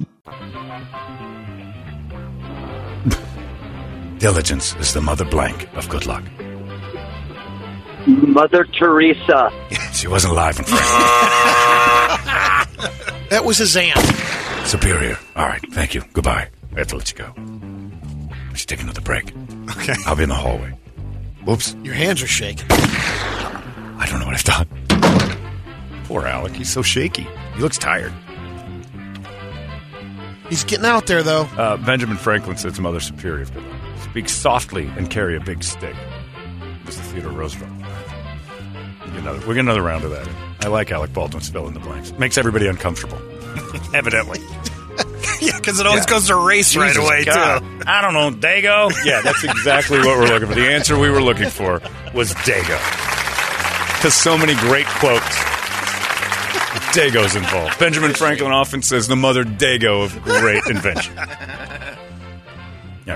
Diligence 4.19 4.75
is 4.75 4.93
the 4.93 5.01
mother 5.01 5.25
blank 5.25 5.67
of 5.75 5.89
good 5.89 6.05
luck. 6.05 6.23
Mother 8.07 8.65
Teresa. 8.65 9.51
She 9.93 10.07
wasn't 10.07 10.33
alive 10.33 10.57
in 10.57 10.65
Frank. 10.65 10.81
That 13.29 13.45
was 13.45 13.59
his 13.59 13.77
aunt. 13.77 13.97
Superior. 14.67 15.17
All 15.37 15.45
right, 15.45 15.61
thank 15.71 15.93
you. 15.93 16.03
Goodbye. 16.11 16.49
I 16.75 16.79
have 16.79 16.87
to 16.87 16.97
let 16.97 17.09
you 17.11 17.17
go. 17.17 17.31
We 18.51 18.57
should 18.57 18.67
take 18.67 18.81
another 18.81 18.99
break. 18.99 19.31
Okay. 19.77 19.93
I'll 20.05 20.17
be 20.17 20.23
in 20.23 20.29
the 20.29 20.35
hallway. 20.35 20.77
Whoops. 21.45 21.73
Your 21.81 21.93
hands 21.93 22.21
are 22.21 22.27
shaking. 22.27 22.65
I 22.69 24.05
don't 24.09 24.19
know 24.19 24.25
what 24.25 24.35
I've 24.35 24.43
done. 24.43 24.67
Poor 26.05 26.27
Alec. 26.27 26.51
He's 26.53 26.69
so 26.69 26.81
shaky. 26.81 27.25
He 27.55 27.61
looks 27.61 27.77
tired. 27.77 28.11
He's 30.51 30.65
getting 30.65 30.85
out 30.85 31.07
there, 31.07 31.23
though. 31.23 31.43
Uh, 31.57 31.77
Benjamin 31.77 32.17
Franklin 32.17 32.57
said 32.57 32.75
to 32.75 32.81
Mother 32.81 32.99
Superior. 32.99 33.45
Speak 34.01 34.27
softly 34.27 34.85
and 34.97 35.09
carry 35.09 35.37
a 35.37 35.39
big 35.39 35.63
stick. 35.63 35.95
This 36.85 36.95
is 36.99 37.05
Theodore 37.13 37.31
Roosevelt. 37.31 37.71
We 39.05 39.11
get 39.11 39.19
another, 39.21 39.39
we 39.47 39.53
get 39.55 39.61
another 39.61 39.81
round 39.81 40.03
of 40.03 40.11
that. 40.11 40.27
I 40.59 40.67
like 40.67 40.91
Alec 40.91 41.13
Baldwin's 41.13 41.47
fill 41.49 41.67
in 41.69 41.73
the 41.73 41.79
blanks. 41.79 42.11
Makes 42.19 42.37
everybody 42.37 42.67
uncomfortable. 42.67 43.17
Evidently. 43.93 44.39
yeah, 45.39 45.55
because 45.57 45.79
it 45.79 45.87
always 45.87 46.03
Yeah. 46.03 46.09
goes 46.09 46.27
to 46.27 46.35
race 46.35 46.75
right 46.75 46.97
away, 46.97 47.23
God. 47.23 47.59
too. 47.61 47.83
I 47.87 48.01
don't 48.01 48.13
know, 48.13 48.31
Dago. 48.37 48.91
Yeah, 49.05 49.21
that's 49.21 49.45
exactly 49.45 49.99
what 49.99 50.17
we're 50.17 50.27
looking 50.27 50.49
for. 50.49 50.55
The 50.55 50.67
answer 50.69 50.99
we 50.99 51.09
were 51.09 51.21
looking 51.21 51.49
for 51.49 51.81
was 52.13 52.33
Dago. 52.33 52.77
Because 53.95 54.15
so 54.15 54.37
many 54.37 54.55
great 54.55 54.85
quotes. 54.87 55.23
Dago's 56.93 57.35
involved. 57.35 57.79
Benjamin 57.79 58.13
Franklin 58.13 58.51
often 58.51 58.81
says 58.81 59.07
the 59.07 59.15
mother 59.15 59.43
Dago 59.43 60.03
of 60.03 60.21
great 60.23 60.63
invention. 60.67 61.17
All 61.19 61.25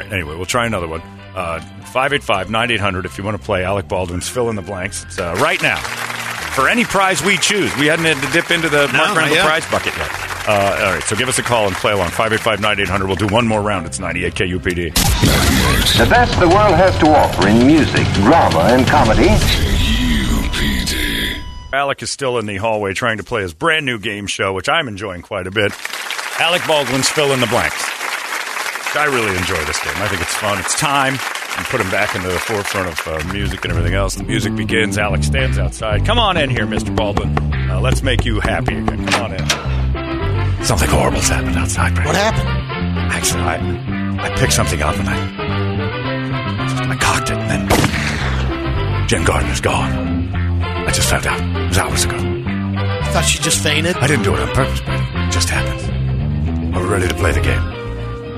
right, 0.02 0.12
anyway, 0.12 0.36
we'll 0.36 0.46
try 0.46 0.66
another 0.66 0.88
one. 0.88 1.02
Uh, 1.36 1.60
585 1.92 2.50
9800 2.50 3.06
if 3.06 3.18
you 3.18 3.24
want 3.24 3.38
to 3.40 3.44
play 3.44 3.64
Alec 3.64 3.88
Baldwin's 3.88 4.28
Fill 4.28 4.50
in 4.50 4.56
the 4.56 4.62
Blanks. 4.62 5.04
It's 5.04 5.20
uh, 5.20 5.36
right 5.40 5.62
now. 5.62 5.78
For 6.56 6.70
any 6.70 6.86
prize 6.86 7.22
we 7.22 7.38
choose. 7.38 7.76
We 7.78 7.88
hadn't 7.88 8.06
had 8.06 8.22
to 8.26 8.32
dip 8.32 8.50
into 8.52 8.70
the 8.70 8.88
No, 8.88 8.94
Mark 8.94 9.08
not 9.10 9.18
Randall 9.18 9.36
yet. 9.36 9.46
prize 9.46 9.70
bucket 9.70 9.96
yet. 9.98 10.10
Uh, 10.48 10.86
all 10.86 10.94
right, 10.94 11.04
so 11.04 11.16
give 11.16 11.28
us 11.28 11.38
a 11.40 11.44
call 11.44 11.68
and 11.68 11.76
play 11.76 11.92
along. 11.92 12.10
585 12.10 12.62
9800. 12.62 13.08
We'll 13.08 13.16
do 13.18 13.28
one 13.28 13.46
more 13.48 13.62
round. 13.62 13.86
It's 13.86 14.00
98 14.00 14.34
KUPD. 14.36 14.94
The 15.98 16.08
best 16.10 16.40
the 16.40 16.48
world 16.48 16.76
has 16.76 16.98
to 17.00 17.08
offer 17.10 17.48
in 17.50 17.66
music, 17.68 18.06
drama, 18.14 18.60
and 18.72 18.88
comedy. 18.88 19.30
Alec 21.76 22.02
is 22.02 22.10
still 22.10 22.40
in 22.40 22.46
the 22.46 22.56
hallway 22.56 22.94
trying 22.94 23.18
to 23.18 23.24
play 23.24 23.42
his 23.42 23.54
brand 23.54 23.86
new 23.86 24.00
game 24.00 24.28
show, 24.28 24.54
which 24.54 24.70
I'm 24.70 24.88
enjoying 24.88 25.22
quite 25.22 25.46
a 25.46 25.52
bit. 25.52 25.74
Alec 26.40 26.62
Baldwin's 26.66 27.10
Fill 27.10 27.34
in 27.34 27.42
the 27.42 27.48
Blanks. 27.48 27.84
I 28.96 29.08
really 29.12 29.36
enjoy 29.36 29.62
this 29.66 29.84
game. 29.84 29.94
I 29.98 30.08
think 30.08 30.22
it's 30.22 30.34
fun. 30.36 30.58
It's 30.58 30.80
time. 30.80 31.16
And 31.58 31.66
put 31.68 31.82
him 31.82 31.90
back 31.92 32.16
into 32.16 32.30
the 32.30 32.40
forefront 32.40 32.88
of 32.88 33.08
uh, 33.08 33.34
music 33.34 33.66
and 33.66 33.72
everything 33.74 33.94
else. 33.94 34.16
The 34.16 34.24
music 34.24 34.56
begins. 34.56 34.98
Alec 34.98 35.24
stands 35.24 35.58
outside. 35.58 36.06
Come 36.06 36.18
on 36.18 36.38
in 36.38 36.50
here, 36.50 36.66
Mr. 36.66 36.96
Baldwin. 36.96 37.38
Uh, 37.70 37.82
let's 37.82 38.02
make 38.04 38.24
you 38.24 38.40
happy 38.40 38.78
again. 38.78 39.06
Come 39.08 39.24
on 39.26 39.34
in. 39.34 40.64
Something 40.64 40.90
horrible's 40.90 41.28
happened 41.28 41.58
outside, 41.58 41.94
Brad. 41.94 42.08
What 42.08 42.16
happened? 42.16 42.48
Actually, 43.12 43.44
I, 43.44 44.26
I 44.28 44.36
picked 44.38 44.54
something 44.54 44.82
up 44.82 44.96
and 44.98 45.10
I, 45.10 46.92
I 46.92 46.96
cocked 46.96 47.32
it, 47.32 47.38
and 47.38 47.70
then 47.70 49.08
Jen 49.08 49.26
Gardner's 49.26 49.62
gone. 49.62 50.25
I 50.86 50.92
just 50.92 51.10
found 51.10 51.26
out. 51.28 51.40
It 51.40 51.68
was 51.70 51.78
hours 51.78 52.06
ago. 52.06 52.18
I 52.18 53.10
thought 53.12 53.26
she 53.26 53.40
just 53.40 53.62
fainted. 53.64 53.96
I 53.98 54.08
didn't 54.08 54.24
do 54.24 54.34
it 54.36 54.40
on 54.40 54.48
purpose, 54.54 54.82
Brady. 54.82 55.04
It 55.04 55.32
just 55.32 55.50
happened. 55.50 56.76
Are 56.76 56.82
we 56.82 56.88
ready 56.88 57.08
to 57.08 57.14
play 57.16 57.32
the 57.32 57.42
game? 57.42 57.62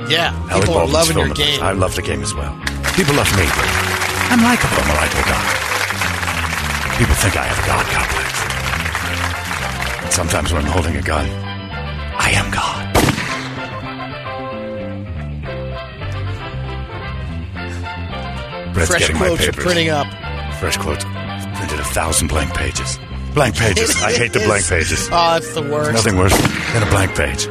Yeah, 0.10 0.32
Alec 0.50 0.66
people 0.66 0.78
are 0.78 0.88
loving 0.88 1.18
your 1.18 1.34
game. 1.34 1.62
I 1.62 1.74
love 1.74 1.96
the 1.96 2.02
game 2.02 2.22
as 2.22 2.34
well. 2.34 2.54
People 2.96 3.16
love 3.16 3.30
me. 3.36 3.44
Brady. 3.44 3.98
I'm 4.32 4.42
likable. 4.44 4.78
I'm 4.80 4.90
a 4.90 4.96
likable 4.96 5.28
guy. 5.28 5.44
People 6.98 7.16
think 7.16 7.36
I 7.38 7.44
have 7.44 7.60
a 7.60 7.68
God 7.68 7.86
complex. 7.92 8.32
And 10.04 10.14
sometimes 10.14 10.54
when 10.54 10.64
I'm 10.66 10.72
holding 10.72 10.96
a 10.96 11.02
gun, 11.02 11.26
I 12.18 12.32
am 12.32 12.50
God. 12.52 12.88
Brett's 18.74 18.90
Fresh 18.90 19.10
quotes 19.10 19.48
are 19.48 19.54
printing 19.54 19.90
up. 19.90 20.08
Fresh 20.60 20.78
quotes. 20.78 21.04
Thousand 21.98 22.28
blank 22.28 22.54
pages. 22.54 23.00
Blank 23.34 23.56
pages. 23.56 23.96
I 24.04 24.12
hate 24.12 24.32
the 24.32 24.42
blank 24.42 24.64
pages. 24.70 25.10
Oh, 25.12 25.38
it's 25.38 25.52
the 25.56 25.64
worst. 25.64 25.94
Nothing 25.94 26.16
worse 26.20 26.38
than 26.38 26.84
a 26.84 26.90
blank 26.92 27.16
page. 27.16 27.48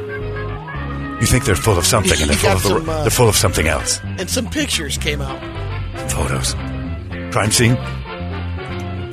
You 1.20 1.26
think 1.26 1.44
they're 1.44 1.56
full 1.56 1.76
of 1.76 1.84
something, 1.84 2.16
and 2.20 2.30
they're 2.30 2.36
full 2.36 2.52
of 2.52 2.62
the, 2.62 2.68
some, 2.68 2.88
uh, 2.88 3.02
they're 3.02 3.10
full 3.10 3.28
of 3.28 3.34
something 3.34 3.66
else. 3.66 4.00
And 4.04 4.30
some 4.30 4.48
pictures 4.48 4.98
came 4.98 5.20
out. 5.20 5.40
Photos. 6.12 6.54
Crime 7.32 7.50
scene. 7.50 7.72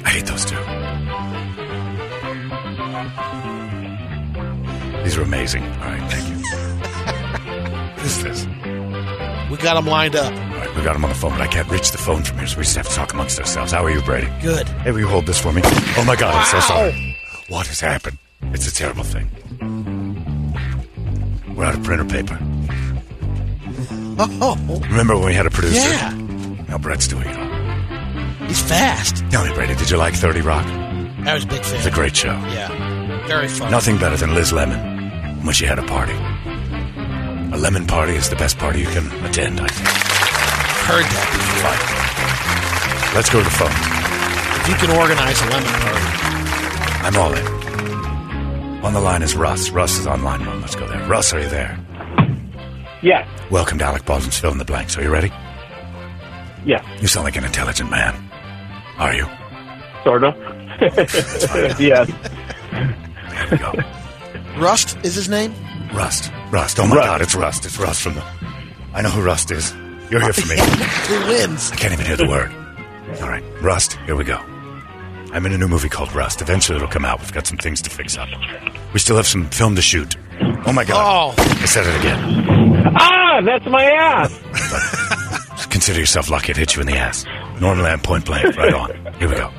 I 0.06 0.10
hate 0.10 0.28
those 0.28 0.46
too. 0.46 0.56
These 5.04 5.18
are 5.18 5.24
amazing. 5.24 5.63
All 5.63 5.90
right, 5.90 6.12
thank 6.12 6.30
you. 6.30 6.36
what 7.96 8.06
is 8.06 8.22
this? 8.22 8.46
We 9.50 9.58
got 9.58 9.74
them 9.74 9.88
lined 9.88 10.16
up. 10.16 10.32
We 10.75 10.82
got 10.84 10.96
him 10.96 11.03
on 11.06 11.10
the 11.10 11.15
phone, 11.15 11.32
but 11.32 11.42
I 11.42 11.48
can't 11.48 11.70
reach 11.70 11.92
the 11.92 11.98
phone 11.98 12.24
from 12.24 12.38
here, 12.39 12.48
so 12.48 12.58
we 12.58 12.63
just 12.63 12.75
have 12.75 12.88
to 12.89 12.96
talk 12.96 13.13
amongst 13.13 13.39
ourselves. 13.39 13.72
How 13.72 13.84
are 13.86 13.92
you, 13.92 14.01
Brady? 14.01 14.27
Good. 14.42 14.68
Hey, 14.68 14.92
will 14.92 15.00
you 15.00 15.08
hold 15.08 15.25
this 15.25 15.39
for 15.39 15.51
me? 15.53 15.62
Oh 15.98 16.03
my 16.06 16.15
God, 16.15 16.34
I'm 16.34 16.46
so 16.46 16.60
sorry. 16.62 17.15
What 17.48 17.68
has 17.68 17.80
happened? 17.80 18.18
It's 18.53 18.68
a 18.68 18.74
terrible 18.74 19.03
thing. 19.03 19.30
We're 21.56 21.65
out 21.65 21.75
of 21.75 21.84
printer 21.84 22.06
paper. 22.06 22.38
Oh, 24.20 24.80
Remember 24.89 25.15
when 25.15 25.25
we 25.27 25.34
had 25.34 25.46
a 25.46 25.50
producer? 25.51 25.75
Yeah. 25.89 26.10
Now 26.68 26.77
Brett's 26.77 27.08
doing 27.08 27.27
it 27.27 27.38
all. 27.38 28.48
he's 28.48 28.62
fast. 28.62 29.24
Tell 29.32 29.46
me, 29.46 29.53
Brady, 29.53 29.75
did 29.75 29.89
you 29.89 29.98
like 29.98 30.13
30 30.15 30.42
Rock? 30.42 30.65
I 30.65 31.34
was 31.36 31.44
a 31.46 31.48
big 31.48 31.63
fan. 31.63 31.75
It's 31.77 31.86
a 31.86 31.92
great 31.92 32.15
show. 32.15 32.32
Yeah, 32.50 33.27
very 33.27 33.48
fun. 33.48 33.72
Nothing 33.72 33.98
better 33.98 34.18
than 34.18 34.34
Liz 34.34 34.51
Lemon 34.51 34.80
when 35.46 35.53
she 35.53 35.65
had 35.65 35.80
a 35.80 35.84
party. 35.84 36.13
A 37.53 37.58
lemon 37.58 37.86
party 37.86 38.13
is 38.15 38.30
the 38.30 38.36
best 38.36 38.58
party 38.58 38.80
you 38.82 38.88
can 38.88 39.06
attend, 39.25 39.60
I 39.62 39.68
think. 39.68 40.23
Heard 40.86 41.06
that. 41.06 41.28
Fine. 41.63 43.16
Let's 43.16 43.30
go 43.30 43.40
to 43.40 43.44
the 43.44 43.50
phone. 43.50 43.72
If 44.62 44.68
you 44.70 44.75
can 44.75 44.98
organize 44.98 45.42
a 45.42 45.46
lemon 45.46 45.70
party. 45.82 46.06
I'm 47.06 47.16
all 47.18 47.34
in. 47.34 48.84
On 48.86 48.94
the 48.94 49.00
line 49.00 49.22
is 49.22 49.36
Russ. 49.36 49.70
Russ 49.70 49.98
is 49.98 50.08
on 50.08 50.24
line 50.24 50.46
one. 50.46 50.60
Let's 50.62 50.75
go 50.75 50.86
there. 50.88 51.08
Russ, 51.08 51.34
are 51.34 51.40
you 51.40 51.48
there? 51.48 51.80
Yes. 53.02 53.28
Welcome 53.50 53.78
to 53.80 53.86
Alec 53.86 54.06
Baldwin's 54.06 54.38
Fill 54.38 54.52
in 54.52 54.58
the 54.58 54.66
Blanks. 54.66 54.98
Are 54.98 55.02
you 55.04 55.10
ready? 55.10 55.32
Yes. 56.66 56.86
You 57.02 57.08
sound 57.08 57.24
like 57.25 57.36
an 57.38 57.46
intelligent 57.46 57.90
man. 57.90 58.16
Are 58.98 59.13
you? 59.13 59.25
Sort 60.04 60.24
of. 60.24 60.36
yes. 61.80 62.10
There 62.10 63.48
we 63.52 63.58
go. 63.58 63.74
Rust 64.58 64.98
is 65.04 65.16
his 65.16 65.30
name. 65.30 65.54
Rust. 65.94 66.32
Rust. 66.52 66.80
Oh 66.80 66.88
my 66.88 66.96
Rust. 66.98 67.08
God, 67.08 67.22
it's 67.22 67.36
Rust. 67.36 67.66
It's 67.66 67.78
Rust 67.80 68.02
from 68.02 68.16
the. 68.16 68.24
I 68.94 69.02
know 69.02 69.10
who 69.10 69.22
Rust 69.22 69.50
is. 69.52 69.74
You're 70.13 70.22
here 70.22 70.34
for 70.34 70.48
me. 70.48 70.58
Who 71.08 71.27
wins? 71.27 71.72
I 71.72 71.75
can't 71.75 71.91
even 71.91 72.05
hear 72.05 72.15
the 72.15 72.27
word. 72.27 72.51
All 73.20 73.29
right, 73.29 73.43
Rust, 73.63 73.93
here 74.05 74.15
we 74.15 74.24
go. 74.24 74.38
I'm 75.34 75.43
in 75.48 75.53
a 75.53 75.58
new 75.58 75.67
movie 75.67 75.89
called 75.89 76.13
Rust. 76.13 76.39
Eventually 76.39 76.75
it'll 76.75 76.88
come 76.88 77.03
out. 77.03 77.20
We've 77.20 77.34
got 77.34 77.48
some 77.48 77.58
things 77.58 77.82
to 77.82 77.89
fix 77.89 78.15
up. 78.15 78.29
We 78.93 79.00
still 79.00 79.15
have 79.15 79.25
some 79.25 79.50
film 79.50 79.75
to 79.75 79.82
shoot. 79.82 80.15
Oh 80.67 80.72
my 80.72 80.86
God. 80.86 81.34
Oh, 81.36 81.43
I 81.43 81.65
said 81.65 81.88
it 81.88 82.00
again. 82.00 82.93
Ah, 82.96 83.41
that's 83.43 83.65
my 83.65 83.86
ass. 83.86 85.65
Consider 85.72 86.00
yourself 86.00 86.29
lucky 86.29 86.51
it 86.51 86.58
hit 86.58 86.76
you 86.76 86.82
in 86.82 86.88
the 86.88 86.95
ass. 86.95 87.26
Normally 87.60 87.89
I'm 87.89 87.99
point 87.99 88.28
blank. 88.28 88.56
Right 88.56 88.71
on. 88.71 89.13
Here 89.15 89.28
we 89.28 89.34
go. 89.34 89.52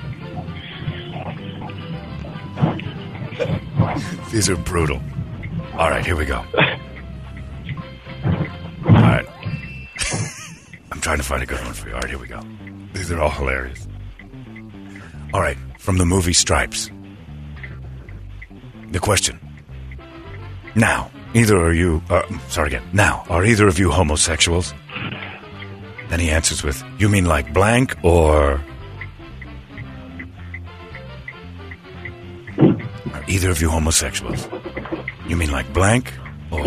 These 4.30 4.48
are 4.48 4.56
brutal. 4.56 5.02
All 5.72 5.90
right, 5.90 6.06
here 6.06 6.14
we 6.14 6.26
go. 6.26 6.44
Trying 11.04 11.18
to 11.18 11.22
find 11.22 11.42
a 11.42 11.46
good 11.46 11.60
one 11.60 11.74
for 11.74 11.86
you. 11.88 11.94
All 11.94 12.00
right, 12.00 12.08
here 12.08 12.18
we 12.18 12.26
go. 12.26 12.40
These 12.94 13.12
are 13.12 13.20
all 13.20 13.28
hilarious. 13.30 13.86
All 15.34 15.42
right, 15.42 15.58
from 15.78 15.98
the 15.98 16.06
movie 16.06 16.32
Stripes. 16.32 16.90
The 18.90 19.00
question. 19.00 19.38
Now, 20.74 21.10
either 21.34 21.58
are 21.58 21.74
you. 21.74 22.02
Uh, 22.08 22.22
sorry 22.48 22.68
again. 22.68 22.88
Now, 22.94 23.24
are 23.28 23.44
either 23.44 23.68
of 23.68 23.78
you 23.78 23.90
homosexuals? 23.90 24.72
Then 26.08 26.20
he 26.20 26.30
answers 26.30 26.64
with, 26.64 26.82
You 26.98 27.10
mean 27.10 27.26
like 27.26 27.52
blank 27.52 27.96
or. 28.02 28.62
Are 33.12 33.24
either 33.28 33.50
of 33.50 33.60
you 33.60 33.68
homosexuals? 33.68 34.48
You 35.28 35.36
mean 35.36 35.50
like 35.52 35.70
blank 35.74 36.14
or. 36.50 36.62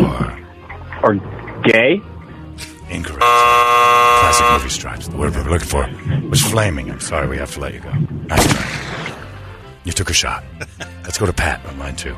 Or 1.02 1.14
gay? 1.64 2.00
Incorrect. 2.88 4.07
Classic 4.18 4.46
movie 4.50 4.68
stripes. 4.68 5.08
The 5.08 5.16
word 5.16 5.34
we 5.36 5.42
were 5.42 5.50
looking 5.50 5.68
for 5.68 5.88
was 6.28 6.42
flaming. 6.42 6.90
I'm 6.90 7.00
sorry, 7.00 7.28
we 7.28 7.38
have 7.38 7.52
to 7.54 7.60
let 7.60 7.74
you 7.74 7.80
go. 7.80 7.92
Nice 7.92 8.46
try. 8.52 9.14
You 9.84 9.92
took 9.92 10.10
a 10.10 10.12
shot. 10.12 10.44
Let's 11.04 11.18
go 11.18 11.26
to 11.26 11.32
Pat 11.32 11.64
on 11.66 11.78
line 11.78 11.96
two. 11.96 12.16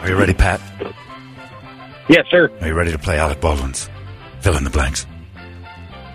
Are 0.00 0.08
you 0.08 0.16
ready, 0.16 0.34
Pat? 0.34 0.60
Yes, 2.08 2.26
sir. 2.30 2.50
Are 2.60 2.66
you 2.66 2.74
ready 2.74 2.92
to 2.92 2.98
play 2.98 3.18
Alec 3.18 3.40
Baldwin's 3.40 3.88
Fill 4.40 4.56
in 4.56 4.64
the 4.64 4.70
Blanks? 4.70 5.06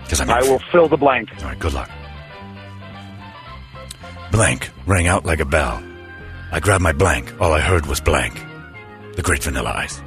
Because 0.02 0.20
I'm 0.20 0.30
I 0.30 0.40
will 0.40 0.60
fill 0.72 0.88
the 0.88 0.96
blank. 0.96 1.28
All 1.38 1.44
right, 1.44 1.58
good 1.58 1.74
luck. 1.74 1.90
Blank 4.32 4.70
rang 4.86 5.06
out 5.06 5.26
like 5.26 5.40
a 5.40 5.44
bell. 5.44 5.82
I 6.50 6.60
grabbed 6.60 6.82
my 6.82 6.92
blank. 6.92 7.38
All 7.40 7.52
I 7.52 7.60
heard 7.60 7.86
was 7.86 8.00
blank. 8.00 8.42
The 9.16 9.22
Great 9.22 9.42
Vanilla 9.42 9.72
Ice. 9.76 10.00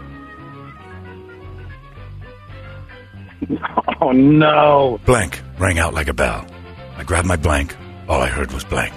Oh, 4.04 4.12
no. 4.12 4.99
Blank 5.06 5.41
rang 5.60 5.77
out 5.77 5.93
like 5.93 6.08
a 6.08 6.13
bell. 6.13 6.47
I 6.97 7.04
grabbed 7.04 7.27
my 7.27 7.36
blank. 7.36 7.75
All 8.10 8.19
I 8.19 8.27
heard 8.27 8.51
was 8.51 8.63
blank. 8.63 8.93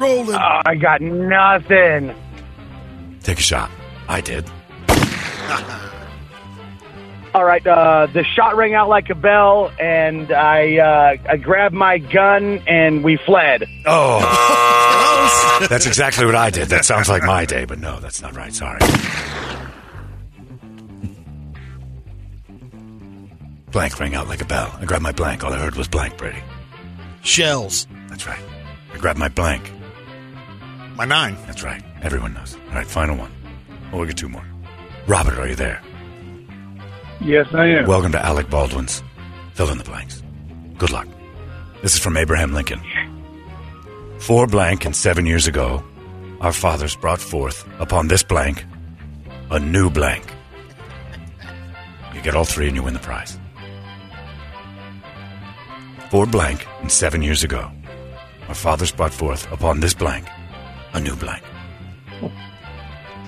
rolling. 0.00 0.34
Oh, 0.34 0.60
I 0.66 0.74
got 0.74 1.00
nothing. 1.00 2.12
Take 3.22 3.38
a 3.38 3.42
shot. 3.42 3.70
I 4.08 4.20
did. 4.20 4.50
All 7.32 7.44
right, 7.44 7.64
uh, 7.64 8.08
the 8.12 8.24
shot 8.24 8.56
rang 8.56 8.74
out 8.74 8.88
like 8.88 9.08
a 9.10 9.14
bell, 9.14 9.70
and 9.78 10.32
I 10.32 10.78
uh, 10.78 11.16
I 11.30 11.36
grabbed 11.36 11.74
my 11.76 11.98
gun 11.98 12.58
and 12.66 13.04
we 13.04 13.16
fled. 13.24 13.64
Oh, 13.86 15.66
that's 15.70 15.86
exactly 15.86 16.26
what 16.26 16.34
I 16.34 16.50
did. 16.50 16.70
That 16.70 16.84
sounds 16.84 17.08
like 17.08 17.22
my 17.22 17.44
day, 17.44 17.64
but 17.64 17.78
no, 17.78 18.00
that's 18.00 18.20
not 18.20 18.34
right. 18.34 18.52
Sorry. 18.52 18.80
Blank 23.72 24.00
rang 24.00 24.14
out 24.14 24.28
like 24.28 24.42
a 24.42 24.44
bell. 24.44 24.76
I 24.80 24.84
grabbed 24.84 25.02
my 25.02 25.12
blank. 25.12 25.44
All 25.44 25.52
I 25.52 25.58
heard 25.58 25.76
was 25.76 25.86
blank, 25.86 26.16
Brady. 26.18 26.42
Shells. 27.22 27.86
That's 28.08 28.26
right. 28.26 28.42
I 28.92 28.98
grabbed 28.98 29.18
my 29.18 29.28
blank. 29.28 29.70
My 30.96 31.04
nine. 31.04 31.36
That's 31.46 31.62
right. 31.62 31.82
Everyone 32.02 32.34
knows. 32.34 32.56
All 32.68 32.74
right, 32.74 32.86
final 32.86 33.16
one. 33.16 33.32
Oh, 33.92 33.98
we'll 33.98 34.06
get 34.06 34.16
two 34.16 34.28
more. 34.28 34.44
Robert, 35.06 35.38
are 35.38 35.46
you 35.46 35.54
there? 35.54 35.80
Yes, 37.20 37.46
I 37.54 37.66
am. 37.66 37.86
Welcome 37.86 38.12
to 38.12 38.24
Alec 38.24 38.50
Baldwin's. 38.50 39.02
Fill 39.54 39.70
in 39.70 39.78
the 39.78 39.84
blanks. 39.84 40.22
Good 40.78 40.90
luck. 40.90 41.06
This 41.82 41.94
is 41.94 42.00
from 42.00 42.16
Abraham 42.16 42.52
Lincoln. 42.52 42.80
Four 44.18 44.46
blank 44.46 44.84
and 44.84 44.96
seven 44.96 45.26
years 45.26 45.46
ago, 45.46 45.82
our 46.40 46.52
fathers 46.52 46.96
brought 46.96 47.20
forth 47.20 47.66
upon 47.78 48.08
this 48.08 48.22
blank 48.22 48.64
a 49.50 49.58
new 49.58 49.90
blank. 49.90 50.24
You 52.14 52.20
get 52.22 52.34
all 52.34 52.44
three 52.44 52.66
and 52.66 52.76
you 52.76 52.82
win 52.82 52.94
the 52.94 53.00
prize. 53.00 53.38
Four 56.10 56.26
blank 56.26 56.66
and 56.80 56.90
seven 56.90 57.22
years 57.22 57.44
ago, 57.44 57.70
our 58.48 58.54
fathers 58.54 58.90
brought 58.90 59.12
forth 59.12 59.50
upon 59.52 59.78
this 59.78 59.94
blank 59.94 60.26
a 60.92 61.00
new 61.00 61.14
blank. 61.14 61.42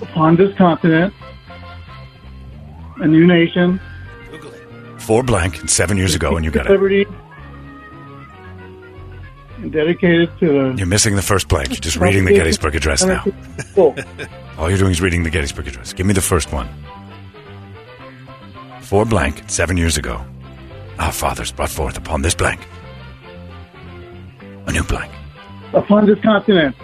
upon 0.00 0.34
this 0.34 0.52
continent, 0.56 1.14
a 2.96 3.06
new 3.06 3.24
nation, 3.24 3.80
Four 4.98 5.22
blank 5.22 5.60
and 5.60 5.70
seven 5.70 5.96
years 5.96 6.14
ago, 6.16 6.36
and 6.36 6.44
you 6.44 6.50
got 6.50 6.66
it. 6.66 6.70
liberty, 6.70 7.06
and 9.58 9.72
dedicated 9.72 10.28
to 10.40 10.46
the 10.46 10.74
You're 10.76 10.86
missing 10.88 11.14
the 11.14 11.22
first 11.22 11.46
blank. 11.46 11.68
You're 11.68 11.76
just 11.76 11.96
reading 11.98 12.24
the 12.24 12.34
Gettysburg 12.34 12.74
Address 12.74 13.04
now. 13.04 13.24
All 14.58 14.68
you're 14.68 14.78
doing 14.78 14.90
is 14.90 15.00
reading 15.00 15.22
the 15.22 15.30
Gettysburg 15.30 15.68
Address. 15.68 15.92
Give 15.92 16.06
me 16.06 16.14
the 16.14 16.20
first 16.20 16.52
one. 16.52 16.68
Four 18.80 19.04
blank, 19.04 19.44
seven 19.48 19.76
years 19.76 19.96
ago, 19.96 20.24
our 20.98 21.12
fathers 21.12 21.52
brought 21.52 21.70
forth 21.70 21.96
upon 21.96 22.22
this 22.22 22.34
blank 22.34 22.60
a 24.66 24.72
new 24.72 24.84
blank. 24.84 25.12
A 25.74 25.80
this 26.06 26.20
continent. 26.22 26.76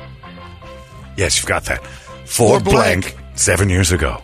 Yes, 1.17 1.38
you've 1.38 1.47
got 1.47 1.64
that. 1.64 1.85
For, 2.25 2.61
blank. 2.61 3.17
seven 3.35 3.69
years 3.69 3.93
ago. 3.93 4.23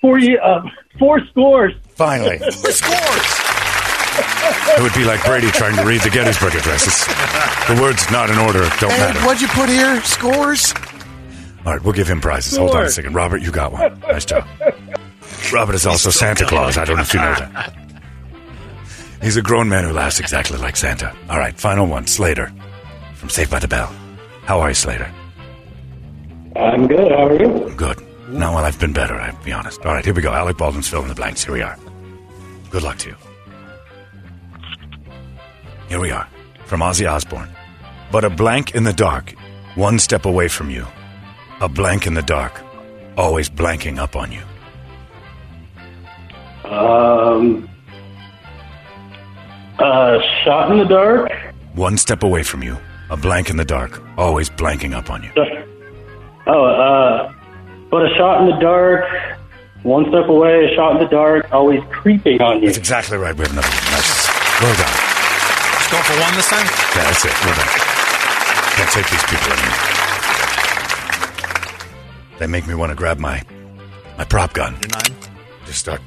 Four, 0.00 0.18
ye- 0.18 0.38
uh, 0.38 0.60
four 0.98 1.20
scores. 1.26 1.74
Finally. 1.96 2.38
Four 2.38 2.70
scores. 2.70 3.34
It 4.20 4.82
would 4.82 4.94
be 4.94 5.04
like 5.04 5.24
Brady 5.24 5.48
trying 5.50 5.76
to 5.76 5.84
read 5.84 6.00
the 6.02 6.10
Gettysburg 6.10 6.54
Address. 6.54 6.86
It's, 6.86 7.06
the 7.68 7.80
words 7.82 8.08
not 8.10 8.30
in 8.30 8.38
order 8.38 8.60
don't 8.80 8.90
And 8.92 9.14
matter. 9.14 9.20
what'd 9.26 9.40
you 9.42 9.48
put 9.48 9.68
here? 9.68 10.00
Scores? 10.02 10.72
All 11.66 11.72
right, 11.74 11.82
we'll 11.82 11.92
give 11.92 12.08
him 12.08 12.20
prizes. 12.20 12.56
Hold 12.56 12.70
on 12.74 12.84
a 12.84 12.88
second. 12.90 13.14
Robert, 13.14 13.42
you 13.42 13.50
got 13.50 13.72
one. 13.72 13.98
Nice 14.00 14.24
job. 14.24 14.46
Robert 15.52 15.74
is 15.74 15.86
also 15.86 16.10
Santa 16.10 16.46
Claus. 16.46 16.78
I 16.78 16.84
don't 16.84 16.96
know 16.96 17.02
if 17.02 17.12
you 17.14 17.20
know 17.20 17.34
that. 17.34 17.74
He's 19.20 19.36
a 19.36 19.42
grown 19.42 19.68
man 19.68 19.84
who 19.84 19.92
laughs 19.92 20.20
exactly 20.20 20.58
like 20.58 20.76
Santa. 20.76 21.14
All 21.28 21.38
right, 21.38 21.58
final 21.58 21.86
one. 21.86 22.06
Slater 22.06 22.52
from 23.14 23.28
Saved 23.28 23.50
by 23.50 23.58
the 23.58 23.68
Bell. 23.68 23.92
How 24.44 24.60
are 24.60 24.68
you, 24.68 24.74
Slater? 24.74 25.10
I'm 26.56 26.86
good. 26.86 27.10
How 27.10 27.26
are 27.26 27.40
you? 27.40 27.74
Good. 27.76 28.00
Now, 28.28 28.54
well, 28.54 28.64
I've 28.64 28.78
been 28.78 28.92
better, 28.92 29.14
I'll 29.14 29.42
be 29.44 29.52
honest. 29.52 29.84
All 29.84 29.92
right, 29.92 30.04
here 30.04 30.14
we 30.14 30.22
go. 30.22 30.32
Alec 30.32 30.56
Baldwin's 30.56 30.88
fill 30.88 31.02
in 31.02 31.08
the 31.08 31.14
blanks. 31.14 31.44
Here 31.44 31.52
we 31.52 31.62
are. 31.62 31.78
Good 32.70 32.82
luck 32.82 32.98
to 32.98 33.10
you. 33.10 33.16
Here 35.88 36.00
we 36.00 36.10
are. 36.10 36.28
From 36.66 36.80
Ozzy 36.80 37.10
Osbourne. 37.10 37.48
But 38.12 38.24
a 38.24 38.30
blank 38.30 38.74
in 38.74 38.84
the 38.84 38.92
dark, 38.92 39.34
one 39.74 39.98
step 39.98 40.26
away 40.26 40.48
from 40.48 40.70
you. 40.70 40.86
A 41.60 41.68
blank 41.68 42.06
in 42.06 42.14
the 42.14 42.22
dark, 42.22 42.60
always 43.16 43.48
blanking 43.50 43.98
up 43.98 44.14
on 44.14 44.30
you. 44.32 44.42
Um, 46.70 47.68
uh, 49.78 50.20
shot 50.44 50.70
in 50.70 50.78
the 50.78 50.84
dark. 50.84 51.30
One 51.74 51.96
step 51.96 52.22
away 52.22 52.42
from 52.42 52.62
you. 52.62 52.76
A 53.10 53.16
blank 53.16 53.48
in 53.48 53.56
the 53.56 53.64
dark, 53.64 54.02
always 54.18 54.50
blanking 54.50 54.92
up 54.94 55.10
on 55.10 55.22
you. 55.22 55.30
Oh, 56.46 56.64
uh, 56.64 57.32
but 57.90 58.04
a 58.04 58.14
shot 58.16 58.42
in 58.42 58.50
the 58.50 58.60
dark. 58.60 59.04
One 59.82 60.06
step 60.08 60.28
away, 60.28 60.70
a 60.70 60.74
shot 60.74 60.96
in 60.96 61.02
the 61.02 61.08
dark, 61.08 61.50
always 61.52 61.80
creeping 61.90 62.42
on 62.42 62.60
you. 62.60 62.66
That's 62.66 62.78
exactly 62.78 63.16
right. 63.16 63.34
We 63.34 63.42
have 63.42 63.52
another 63.52 63.68
one. 63.68 63.92
Nice. 63.92 64.28
Well 64.60 64.74
done. 64.76 64.92
Just 65.78 65.90
going 65.90 66.04
for 66.04 66.20
one 66.20 66.34
this 66.34 66.50
time? 66.50 66.66
Yeah, 66.66 67.04
that's 67.08 67.24
it. 67.24 67.32
Well 67.44 67.54
done. 67.56 67.68
Can't 68.76 68.90
take 68.90 69.08
these 69.08 69.24
people 69.24 69.52
anymore. 69.52 69.78
They 72.38 72.46
make 72.46 72.66
me 72.66 72.74
want 72.74 72.90
to 72.90 72.96
grab 72.96 73.18
my 73.18 73.42
my 74.18 74.24
prop 74.24 74.52
gun. 74.52 74.74
Your 74.82 74.90
nine? 74.90 75.16
Just 75.64 75.78
start. 75.78 76.02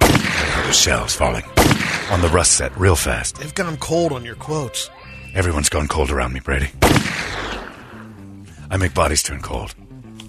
The 0.00 0.72
shells 0.72 1.14
falling 1.14 1.42
on 2.14 2.20
the 2.20 2.28
rust 2.28 2.52
set 2.52 2.76
real 2.78 2.94
fast. 2.94 3.38
They've 3.38 3.54
gone 3.54 3.76
cold 3.78 4.12
on 4.12 4.24
your 4.24 4.36
quotes. 4.36 4.88
Everyone's 5.34 5.68
gone 5.68 5.88
cold 5.88 6.12
around 6.12 6.32
me, 6.32 6.38
Brady. 6.38 6.70
I 8.70 8.76
make 8.78 8.94
bodies 8.94 9.24
turn 9.24 9.42
cold. 9.42 9.74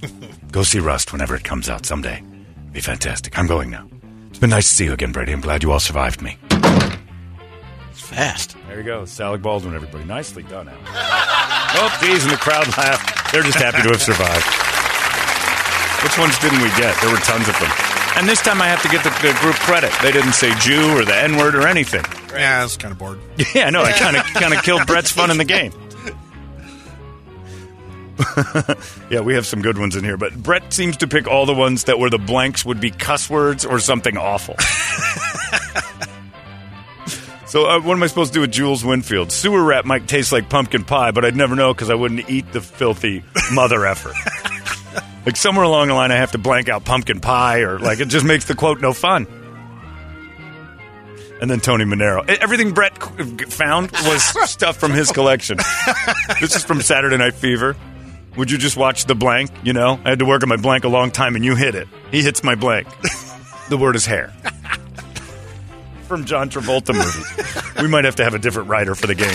Go 0.51 0.63
see 0.63 0.79
Rust 0.79 1.11
whenever 1.13 1.35
it 1.35 1.43
comes 1.43 1.69
out 1.69 1.85
someday. 1.85 2.23
Be 2.71 2.81
fantastic. 2.81 3.37
I'm 3.37 3.45
going 3.45 3.69
now. 3.69 3.87
It's 4.31 4.39
been 4.39 4.49
nice 4.49 4.67
to 4.67 4.73
see 4.73 4.85
you 4.85 4.93
again, 4.93 5.11
Brady. 5.11 5.31
I'm 5.31 5.41
glad 5.41 5.61
you 5.61 5.71
all 5.71 5.79
survived 5.79 6.23
me. 6.23 6.39
It's 6.49 8.01
fast. 8.01 8.57
There 8.67 8.79
you 8.79 8.83
go. 8.83 9.03
It's 9.03 9.15
Baldwin, 9.15 9.75
everybody. 9.75 10.05
Nicely 10.05 10.41
done, 10.41 10.67
Alec. 10.67 10.81
oh, 10.87 11.97
geez, 12.01 12.23
and 12.23 12.33
the 12.33 12.37
crowd 12.37 12.67
laughed. 12.79 13.31
They're 13.31 13.43
just 13.43 13.59
happy 13.59 13.83
to 13.83 13.89
have 13.89 14.01
survived. 14.01 14.45
Which 16.03 16.17
ones 16.17 16.35
didn't 16.39 16.63
we 16.63 16.69
get? 16.81 16.99
There 17.01 17.11
were 17.11 17.17
tons 17.17 17.47
of 17.47 17.59
them. 17.59 17.94
And 18.17 18.29
this 18.29 18.41
time 18.41 18.61
I 18.61 18.67
have 18.67 18.81
to 18.81 18.87
get 18.87 19.03
the, 19.03 19.09
the 19.21 19.37
group 19.41 19.55
credit. 19.55 19.91
They 20.01 20.11
didn't 20.11 20.33
say 20.33 20.53
Jew 20.59 20.97
or 20.97 21.03
the 21.03 21.15
N 21.15 21.35
word 21.35 21.53
or 21.53 21.67
anything. 21.67 22.03
Yeah, 22.31 22.61
I 22.61 22.63
was 22.63 22.77
kind 22.77 22.91
of 22.91 22.97
bored. 22.97 23.19
Yeah, 23.53 23.69
no, 23.69 23.83
I 23.83 23.91
kind 23.91 24.15
of 24.15 24.23
kind 24.23 24.53
of 24.53 24.63
killed 24.63 24.87
Brett's 24.87 25.11
fun 25.11 25.31
in 25.31 25.37
the 25.37 25.45
game. 25.45 25.73
yeah, 29.09 29.19
we 29.19 29.33
have 29.33 29.45
some 29.45 29.61
good 29.61 29.77
ones 29.77 29.95
in 29.97 30.03
here, 30.03 30.17
but 30.17 30.33
Brett 30.35 30.71
seems 30.73 30.97
to 30.97 31.07
pick 31.07 31.27
all 31.27 31.45
the 31.45 31.53
ones 31.53 31.83
that 31.85 31.99
were 31.99 32.09
the 32.09 32.17
blanks 32.17 32.63
would 32.65 32.79
be 32.79 32.89
cuss 32.91 33.29
words 33.29 33.65
or 33.65 33.79
something 33.79 34.15
awful. 34.17 34.55
so, 37.45 37.65
uh, 37.65 37.81
what 37.81 37.93
am 37.93 38.03
I 38.03 38.07
supposed 38.07 38.31
to 38.33 38.37
do 38.37 38.41
with 38.41 38.51
Jules 38.53 38.85
Winfield? 38.85 39.33
Sewer 39.33 39.61
rat 39.63 39.85
might 39.85 40.07
taste 40.07 40.31
like 40.31 40.49
pumpkin 40.49 40.85
pie, 40.85 41.11
but 41.11 41.25
I'd 41.25 41.35
never 41.35 41.55
know 41.55 41.73
because 41.73 41.89
I 41.89 41.95
wouldn't 41.95 42.29
eat 42.29 42.53
the 42.53 42.61
filthy 42.61 43.23
mother 43.51 43.85
effer. 43.85 44.13
Like 45.25 45.35
somewhere 45.35 45.63
along 45.65 45.87
the 45.87 45.95
line, 45.95 46.11
I 46.11 46.17
have 46.17 46.31
to 46.33 46.37
blank 46.37 46.69
out 46.69 46.85
pumpkin 46.85 47.19
pie, 47.19 47.61
or 47.61 47.79
like 47.79 47.99
it 47.99 48.09
just 48.09 48.25
makes 48.25 48.45
the 48.45 48.55
quote 48.55 48.79
no 48.79 48.93
fun. 48.93 49.25
And 51.41 51.49
then 51.51 51.59
Tony 51.59 51.83
Manero. 51.83 52.27
Everything 52.29 52.71
Brett 52.73 52.97
found 53.51 53.91
was 53.91 54.23
stuff 54.49 54.77
from 54.77 54.91
his 54.91 55.11
collection. 55.11 55.57
this 56.39 56.55
is 56.55 56.63
from 56.63 56.81
Saturday 56.81 57.17
Night 57.17 57.33
Fever. 57.33 57.75
Would 58.37 58.51
you 58.51 58.57
just 58.57 58.77
watch 58.77 59.05
the 59.05 59.15
blank? 59.15 59.49
You 59.63 59.73
know, 59.73 59.99
I 60.05 60.09
had 60.09 60.19
to 60.19 60.25
work 60.25 60.43
on 60.43 60.49
my 60.49 60.57
blank 60.57 60.83
a 60.83 60.89
long 60.89 61.11
time, 61.11 61.35
and 61.35 61.43
you 61.43 61.55
hit 61.55 61.75
it. 61.75 61.87
He 62.11 62.21
hits 62.21 62.43
my 62.43 62.55
blank. 62.55 62.87
the 63.69 63.77
word 63.77 63.95
is 63.95 64.05
hair. 64.05 64.33
From 66.07 66.25
John 66.25 66.49
Travolta 66.49 66.93
movies. 66.93 67.81
We 67.81 67.87
might 67.87 68.05
have 68.05 68.15
to 68.17 68.23
have 68.23 68.33
a 68.33 68.39
different 68.39 68.69
writer 68.69 68.93
for 68.93 69.07
the 69.07 69.15
games. 69.15 69.31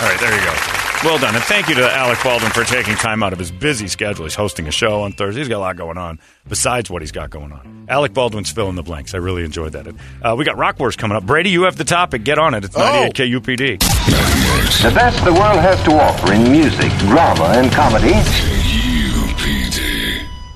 All 0.00 0.08
right, 0.08 0.20
there 0.20 0.38
you 0.38 0.44
go. 0.44 0.73
Well 1.04 1.18
done. 1.18 1.34
And 1.34 1.44
thank 1.44 1.68
you 1.68 1.74
to 1.74 1.92
Alec 1.92 2.18
Baldwin 2.24 2.50
for 2.52 2.64
taking 2.64 2.94
time 2.94 3.22
out 3.22 3.34
of 3.34 3.38
his 3.38 3.50
busy 3.50 3.88
schedule. 3.88 4.24
He's 4.24 4.34
hosting 4.34 4.66
a 4.68 4.70
show 4.70 5.02
on 5.02 5.12
Thursday. 5.12 5.40
He's 5.42 5.48
got 5.50 5.58
a 5.58 5.60
lot 5.60 5.76
going 5.76 5.98
on 5.98 6.18
besides 6.48 6.88
what 6.88 7.02
he's 7.02 7.12
got 7.12 7.28
going 7.28 7.52
on. 7.52 7.84
Alec 7.90 8.14
Baldwin's 8.14 8.50
fill 8.50 8.70
in 8.70 8.74
the 8.74 8.82
blanks. 8.82 9.12
I 9.12 9.18
really 9.18 9.44
enjoyed 9.44 9.72
that. 9.72 9.86
Uh, 10.22 10.34
we 10.34 10.46
got 10.46 10.56
Rock 10.56 10.80
Wars 10.80 10.96
coming 10.96 11.14
up. 11.14 11.26
Brady, 11.26 11.50
you 11.50 11.64
have 11.64 11.76
the 11.76 11.84
topic. 11.84 12.24
Get 12.24 12.38
on 12.38 12.54
it. 12.54 12.64
It's 12.64 12.74
98 12.74 13.12
KUPD. 13.14 13.78
The 13.80 14.94
best 14.94 15.22
the 15.26 15.32
world 15.34 15.58
has 15.58 15.82
to 15.84 15.92
offer 15.92 16.32
in 16.32 16.50
music, 16.50 16.90
drama, 17.00 17.52
and 17.54 17.70
comedy. 17.70 18.14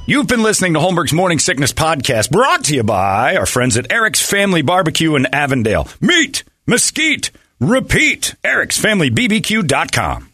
You've 0.06 0.28
been 0.28 0.42
listening 0.42 0.72
to 0.72 0.80
Holmberg's 0.80 1.12
Morning 1.12 1.38
Sickness 1.38 1.74
Podcast, 1.74 2.30
brought 2.30 2.64
to 2.64 2.74
you 2.74 2.82
by 2.82 3.37
our 3.37 3.44
friends 3.44 3.76
at 3.76 3.92
Eric's 3.92 4.22
Family 4.26 4.62
Barbecue 4.62 5.14
in 5.14 5.26
Avondale. 5.26 5.87
Meet, 6.00 6.44
mesquite, 6.66 7.30
repeat. 7.61 8.34
Eric'sFamilyBBQ.com. 8.42 10.27